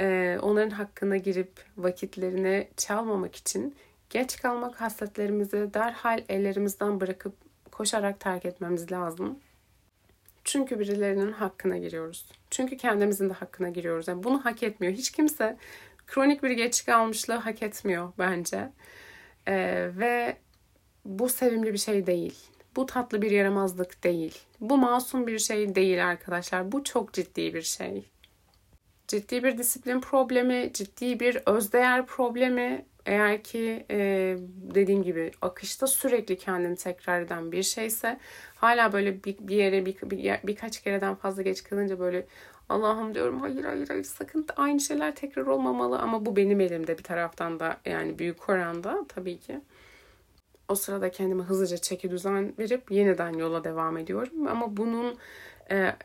e, 0.01 0.39
onların 0.43 0.71
hakkına 0.71 1.17
girip 1.17 1.53
vakitlerini 1.77 2.69
çalmamak 2.77 3.37
için 3.37 3.77
geç 4.11 4.37
kalmak 4.37 4.81
hasletlerimizi 4.81 5.75
derhal 5.75 6.23
ellerimizden 6.29 7.01
bırakıp 7.01 7.35
koşarak 7.73 8.21
terk 8.21 8.45
etmemiz 8.45 8.93
lazım. 8.93 9.39
Çünkü 10.45 10.79
birilerinin 10.79 11.33
hakkına 11.33 11.79
giriyoruz. 11.79 12.27
Çünkü 12.51 12.77
kendimizin 12.77 13.31
de 13.31 13.33
hakkına 13.33 13.69
giriyoruz. 13.69 14.09
Yani 14.09 14.23
bunu 14.25 14.45
hak 14.45 14.63
etmiyor. 14.63 14.95
Hiç 14.95 15.11
kimse 15.11 15.57
kronik 16.07 16.43
bir 16.43 16.51
geç 16.51 16.85
kalmışlığı 16.87 17.35
hak 17.35 17.63
etmiyor 17.63 18.13
bence. 18.19 18.73
Ee, 19.49 19.91
ve 19.97 20.37
bu 21.05 21.29
sevimli 21.29 21.73
bir 21.73 21.79
şey 21.79 22.07
değil. 22.07 22.54
Bu 22.77 22.87
tatlı 22.87 23.23
bir 23.23 23.31
yaramazlık 23.31 24.05
değil. 24.05 24.39
Bu 24.61 24.77
masum 24.77 25.27
bir 25.27 25.39
şey 25.39 25.75
değil 25.75 26.07
arkadaşlar. 26.07 26.73
Bu 26.73 26.85
çok 26.85 27.13
ciddi 27.13 27.55
bir 27.55 27.63
şey. 27.63 28.05
Ciddi 29.09 29.45
bir 29.45 29.59
disiplin 29.59 30.01
problemi, 30.01 30.71
ciddi 30.75 31.21
bir 31.21 31.39
özdeğer 31.47 32.07
problemi. 32.07 32.85
Eğer 33.07 33.43
ki 33.43 33.87
e, 33.91 33.97
dediğim 34.75 35.03
gibi 35.03 35.31
akışta 35.43 35.87
sürekli 35.87 36.39
kendini 36.39 36.77
tekrar 36.77 37.21
eden 37.23 37.53
bir 37.53 37.63
şeyse 37.63 38.19
hala 38.55 38.93
böyle 38.93 39.25
bir, 39.25 39.37
bir 39.41 39.57
yere 39.57 39.87
bir, 39.87 39.97
bir, 40.03 40.39
birkaç 40.47 40.83
kereden 40.83 41.15
fazla 41.15 41.43
geç 41.43 41.63
kalınca 41.63 41.99
böyle 41.99 42.27
Allah'ım 42.69 43.15
diyorum 43.15 43.41
hayır 43.41 43.65
hayır 43.65 43.89
hayır 43.89 44.05
sakın 44.05 44.47
aynı 44.57 44.81
şeyler 44.81 45.15
tekrar 45.15 45.47
olmamalı 45.47 45.99
ama 45.99 46.27
bu 46.27 46.37
benim 46.37 46.61
elimde 46.61 46.99
bir 46.99 47.03
taraftan 47.03 47.61
da 47.61 47.77
yani 47.85 48.19
büyük 48.19 48.49
oranda 48.49 49.05
tabii 49.09 49.39
ki. 49.39 49.61
O 50.69 50.75
sırada 50.75 51.11
kendime 51.11 51.43
hızlıca 51.43 51.77
çeki 51.77 52.11
düzen 52.11 52.55
verip 52.59 52.91
yeniden 52.91 53.33
yola 53.33 53.65
devam 53.65 53.97
ediyorum. 53.97 54.47
Ama 54.49 54.77
bunun 54.77 55.19
e, 55.71 55.97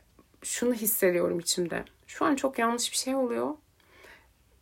şunu 0.43 0.73
hissediyorum 0.73 1.39
içimde. 1.39 1.83
Şu 2.07 2.25
an 2.25 2.35
çok 2.35 2.59
yanlış 2.59 2.91
bir 2.91 2.97
şey 2.97 3.15
oluyor. 3.15 3.53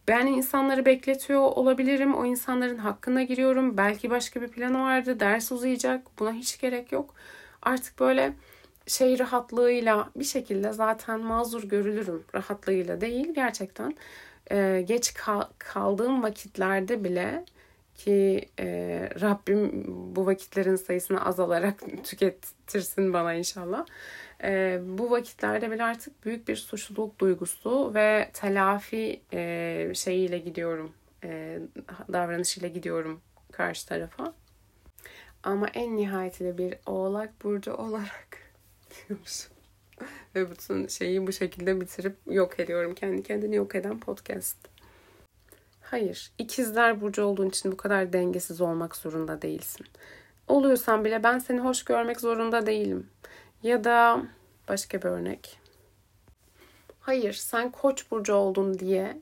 Ben 0.07 0.27
insanları 0.27 0.85
bekletiyor 0.85 1.41
olabilirim. 1.41 2.15
O 2.15 2.25
insanların 2.25 2.77
hakkına 2.77 3.23
giriyorum. 3.23 3.77
Belki 3.77 4.09
başka 4.09 4.41
bir 4.41 4.47
planı 4.47 4.79
vardı. 4.81 5.19
Ders 5.19 5.51
uzayacak. 5.51 6.19
Buna 6.19 6.33
hiç 6.33 6.59
gerek 6.59 6.91
yok. 6.91 7.13
Artık 7.61 7.99
böyle 7.99 8.33
şey 8.87 9.19
rahatlığıyla 9.19 10.09
bir 10.15 10.23
şekilde 10.23 10.71
zaten 10.73 11.19
mazur 11.19 11.63
görülürüm. 11.63 12.23
Rahatlığıyla 12.35 13.01
değil 13.01 13.33
gerçekten. 13.33 13.95
Ee, 14.51 14.83
geç 14.87 15.13
kal- 15.13 15.49
kaldığım 15.57 16.23
vakitlerde 16.23 17.03
bile 17.03 17.45
ki 17.97 18.49
e, 18.59 18.65
Rabbim 19.21 19.83
bu 20.15 20.25
vakitlerin 20.25 20.75
sayısını 20.75 21.25
azalarak 21.25 21.79
tükettirsin 22.03 23.13
bana 23.13 23.33
inşallah. 23.33 23.85
E, 24.43 24.79
bu 24.83 25.11
vakitlerde 25.11 25.71
bile 25.71 25.83
artık 25.83 26.25
büyük 26.25 26.47
bir 26.47 26.55
suçluluk 26.55 27.19
duygusu 27.19 27.93
ve 27.93 28.29
telafi 28.33 29.21
e, 29.33 29.91
şeyiyle 29.95 30.37
gidiyorum, 30.37 30.91
e, 31.23 31.59
davranışıyla 32.13 32.69
gidiyorum 32.69 33.21
karşı 33.51 33.87
tarafa. 33.87 34.33
Ama 35.43 35.67
en 35.67 35.97
nihayetinde 35.97 36.57
bir 36.57 36.75
oğlak 36.85 37.43
burcu 37.43 37.73
olarak 37.73 38.37
diyormuşum. 39.09 39.51
ve 40.35 40.51
bütün 40.51 40.87
şeyi 40.87 41.27
bu 41.27 41.31
şekilde 41.31 41.81
bitirip 41.81 42.15
yok 42.25 42.59
ediyorum. 42.59 42.95
Kendi 42.95 43.23
kendini 43.23 43.55
yok 43.55 43.75
eden 43.75 43.99
podcast. 43.99 44.76
Hayır, 45.91 46.31
ikizler 46.37 47.01
burcu 47.01 47.23
olduğun 47.23 47.49
için 47.49 47.71
bu 47.71 47.77
kadar 47.77 48.13
dengesiz 48.13 48.61
olmak 48.61 48.95
zorunda 48.95 49.41
değilsin. 49.41 49.85
Oluyorsan 50.47 51.05
bile 51.05 51.23
ben 51.23 51.39
seni 51.39 51.59
hoş 51.59 51.83
görmek 51.83 52.21
zorunda 52.21 52.65
değilim. 52.65 53.09
Ya 53.63 53.83
da 53.83 54.21
başka 54.67 55.01
bir 55.01 55.07
örnek. 55.07 55.59
Hayır, 56.99 57.33
sen 57.33 57.71
koç 57.71 58.11
burcu 58.11 58.33
oldun 58.33 58.79
diye 58.79 59.21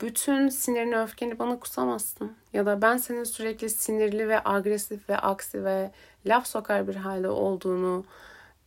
bütün 0.00 0.48
sinirini, 0.48 0.98
öfkeni 0.98 1.38
bana 1.38 1.60
kusamazsın. 1.60 2.36
Ya 2.52 2.66
da 2.66 2.82
ben 2.82 2.96
senin 2.96 3.24
sürekli 3.24 3.70
sinirli 3.70 4.28
ve 4.28 4.40
agresif 4.44 5.08
ve 5.08 5.16
aksi 5.16 5.64
ve 5.64 5.90
laf 6.26 6.46
sokar 6.46 6.88
bir 6.88 6.96
halde 6.96 7.28
olduğunu 7.28 8.04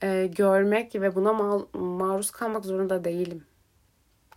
e, 0.04 0.28
görmek 0.36 0.96
ve 0.96 1.16
buna 1.16 1.30
ma- 1.30 1.78
maruz 1.78 2.32
kalmak 2.32 2.66
zorunda 2.66 3.04
değilim. 3.04 3.46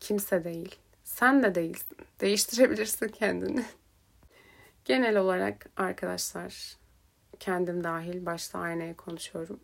Kimse 0.01 0.44
değil. 0.44 0.77
Sen 1.12 1.42
de 1.42 1.55
değilsin. 1.55 1.96
Değiştirebilirsin 2.20 3.09
kendini. 3.09 3.64
Genel 4.85 5.16
olarak 5.16 5.66
arkadaşlar 5.77 6.77
kendim 7.40 7.85
dahil 7.85 8.27
başta 8.27 8.59
aynaya 8.59 8.96
konuşuyorum. 8.96 9.61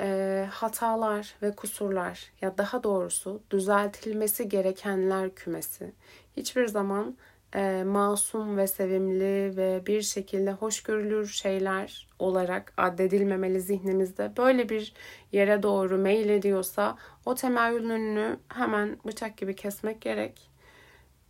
E, 0.00 0.48
hatalar 0.50 1.34
ve 1.42 1.56
kusurlar 1.56 2.32
ya 2.40 2.58
daha 2.58 2.82
doğrusu 2.82 3.42
düzeltilmesi 3.50 4.48
gerekenler 4.48 5.34
kümesi 5.34 5.92
hiçbir 6.36 6.66
zaman 6.66 7.16
e, 7.54 7.84
masum 7.84 8.56
ve 8.56 8.66
sevimli 8.66 9.56
ve 9.56 9.86
bir 9.86 10.02
şekilde 10.02 10.52
hoş 10.52 10.82
görülür 10.82 11.26
şeyler 11.26 12.08
olarak 12.18 12.72
addedilmemeli 12.76 13.60
zihnimizde. 13.60 14.32
Böyle 14.36 14.68
bir 14.68 14.94
yere 15.32 15.62
doğru 15.62 15.98
meyil 15.98 16.28
ediyorsa 16.28 16.98
o 17.24 17.34
temayülün 17.34 17.90
önünü 17.90 18.38
hemen 18.48 18.98
bıçak 19.06 19.36
gibi 19.36 19.56
kesmek 19.56 20.00
gerek. 20.00 20.50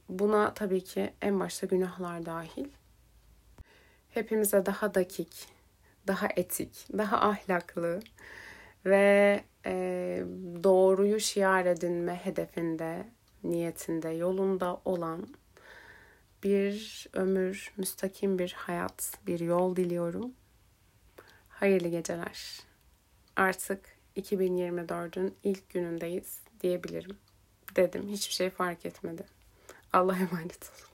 Buna 0.08 0.54
tabii 0.54 0.84
ki 0.84 1.12
en 1.22 1.40
başta 1.40 1.66
günahlar 1.66 2.26
dahil. 2.26 2.68
Hepimize 4.10 4.66
daha 4.66 4.94
dakik, 4.94 5.48
daha 6.06 6.28
etik, 6.36 6.88
daha 6.98 7.20
ahlaklı 7.20 8.00
ve 8.86 9.40
e, 9.66 9.72
doğruyu 10.64 11.20
şiar 11.20 11.66
edinme 11.66 12.14
hedefinde, 12.14 13.06
niyetinde, 13.44 14.08
yolunda 14.08 14.80
olan 14.84 15.26
bir 16.44 17.06
ömür, 17.12 17.72
müstakim 17.76 18.38
bir 18.38 18.52
hayat, 18.52 19.12
bir 19.26 19.40
yol 19.40 19.76
diliyorum. 19.76 20.32
Hayırlı 21.48 21.88
geceler. 21.88 22.60
Artık 23.36 23.80
2024'ün 24.16 25.34
ilk 25.44 25.70
günündeyiz 25.70 26.38
diyebilirim. 26.60 27.16
Dedim. 27.76 28.08
Hiçbir 28.08 28.34
şey 28.34 28.50
fark 28.50 28.86
etmedi. 28.86 29.24
Allah'a 29.92 30.16
emanet 30.16 30.70
olun. 30.70 30.93